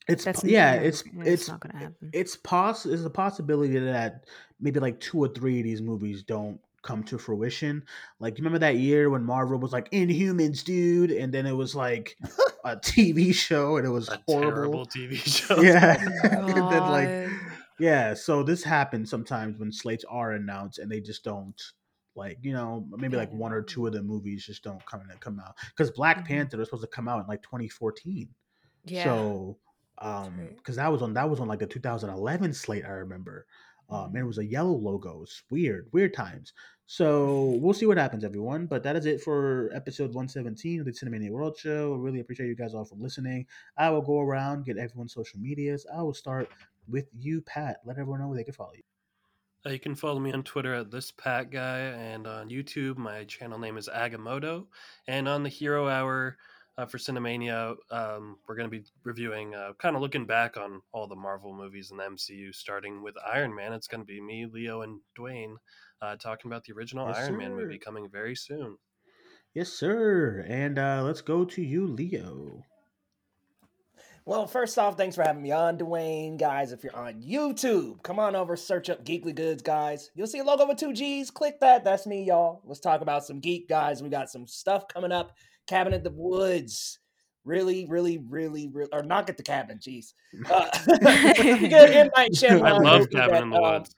[0.07, 2.09] it's That's yeah, yeah, it's yeah, it's it's not gonna happen.
[2.13, 4.25] It's poss is a possibility that
[4.59, 7.83] maybe like two or three of these movies don't come to fruition.
[8.19, 11.75] Like you remember that year when Marvel was like Inhumans, dude, and then it was
[11.75, 12.17] like
[12.63, 14.85] a TV show and it was A horrible.
[14.85, 15.59] terrible TV show.
[15.61, 15.97] Yeah,
[16.33, 17.31] Oh and then like
[17.79, 21.61] yeah, so this happens sometimes when slates are announced and they just don't
[22.15, 25.17] like you know maybe like one or two of the movies just don't come in
[25.17, 26.27] come out because Black Mhm.
[26.27, 28.29] Panther was supposed to come out in like 2014.
[28.85, 29.03] yeah.
[29.03, 29.57] So
[29.97, 30.55] um right.
[30.57, 33.45] because that was on that was on like the 2011 slate I remember.
[33.89, 35.23] Um and it was a yellow logo.
[35.23, 36.53] It's weird, weird times.
[36.87, 38.67] So we'll see what happens, everyone.
[38.67, 41.93] But that is it for episode 117 of the Cinemania World Show.
[41.93, 43.47] I Really appreciate you guys all for listening.
[43.77, 45.85] I will go around, get everyone's social medias.
[45.93, 46.49] I will start
[46.87, 47.77] with you, Pat.
[47.85, 48.83] Let everyone know where they can follow you.
[49.65, 53.23] Uh, you can follow me on Twitter at this Pat guy, and on YouTube, my
[53.23, 54.67] channel name is Agamotto.
[55.07, 56.37] And on the Hero Hour
[56.77, 60.81] uh, for Cinemania, um, we're going to be reviewing, uh, kind of looking back on
[60.91, 63.71] all the Marvel movies in the MCU, starting with Iron Man.
[63.73, 65.55] It's going to be me, Leo, and Dwayne
[66.01, 68.77] uh, talking about the original Yes, Iron Man movie coming very soon.
[69.53, 70.45] Yes, sir.
[70.49, 72.63] And uh, let's go to you, Leo.
[74.25, 76.37] Well, first off, thanks for having me on, Dwayne.
[76.37, 80.09] Guys, if you're on YouTube, come on over, search up Geekly Goods, guys.
[80.15, 81.29] You'll see a logo with two G's.
[81.29, 81.83] Click that.
[81.83, 82.63] That's me, y'all.
[82.65, 84.01] Let's talk about some geek, guys.
[84.01, 85.35] We got some stuff coming up.
[85.67, 86.99] Cabinet the Woods.
[87.43, 90.13] Really, really, really, really, or not get the cabin, jeez.
[90.51, 92.09] Uh, good M.
[92.15, 93.95] Night I love movie Cabin that, in the um, Woods.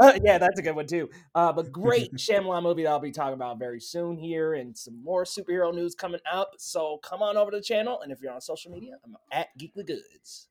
[0.00, 1.10] uh, yeah, that's a good one too.
[1.34, 5.02] Uh, but great Shyamalan movie that I'll be talking about very soon here, and some
[5.02, 6.52] more superhero news coming up.
[6.56, 9.48] So come on over to the channel, and if you're on social media, I'm at
[9.58, 10.48] Geekly Goods.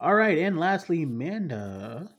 [0.00, 0.38] All right.
[0.38, 2.10] And lastly, Manda.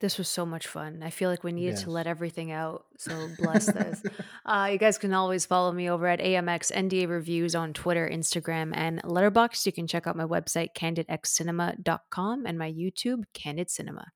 [0.00, 1.02] This was so much fun.
[1.02, 1.82] I feel like we needed Yes.
[1.84, 2.86] to let everything out.
[2.98, 4.02] So bless this.
[4.46, 8.72] Uh, you guys can always follow me over at AMX NDA Reviews on Twitter, Instagram,
[8.74, 9.66] and Letterboxd.
[9.66, 14.06] You can check out my website, candidxcinema.com, and my YouTube, Candid Cinema.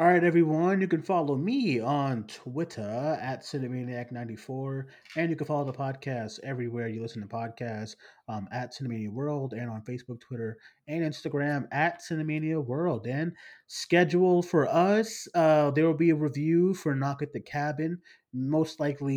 [0.00, 0.80] All right, everyone.
[0.80, 4.84] You can follow me on Twitter at Cinemaniac94,
[5.16, 7.96] and you can follow the podcast everywhere you listen to podcasts
[8.26, 10.56] um, at Cinemania World, and on Facebook, Twitter,
[10.88, 13.06] and Instagram at Cinemania World.
[13.06, 13.32] And
[13.66, 17.98] scheduled for us, uh, there will be a review for Knock at the Cabin,
[18.32, 19.14] most likely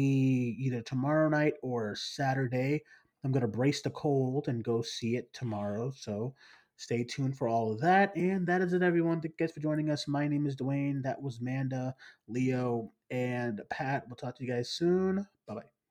[0.59, 2.83] either tomorrow night or Saturday.
[3.23, 5.93] I'm going to brace the cold and go see it tomorrow.
[5.95, 6.33] So
[6.77, 8.15] stay tuned for all of that.
[8.15, 9.21] And that is it, everyone.
[9.21, 10.07] Thanks for joining us.
[10.07, 11.01] My name is Dwayne.
[11.03, 11.95] That was Manda,
[12.27, 14.05] Leo, and Pat.
[14.07, 15.27] We'll talk to you guys soon.
[15.47, 15.82] Bye bye.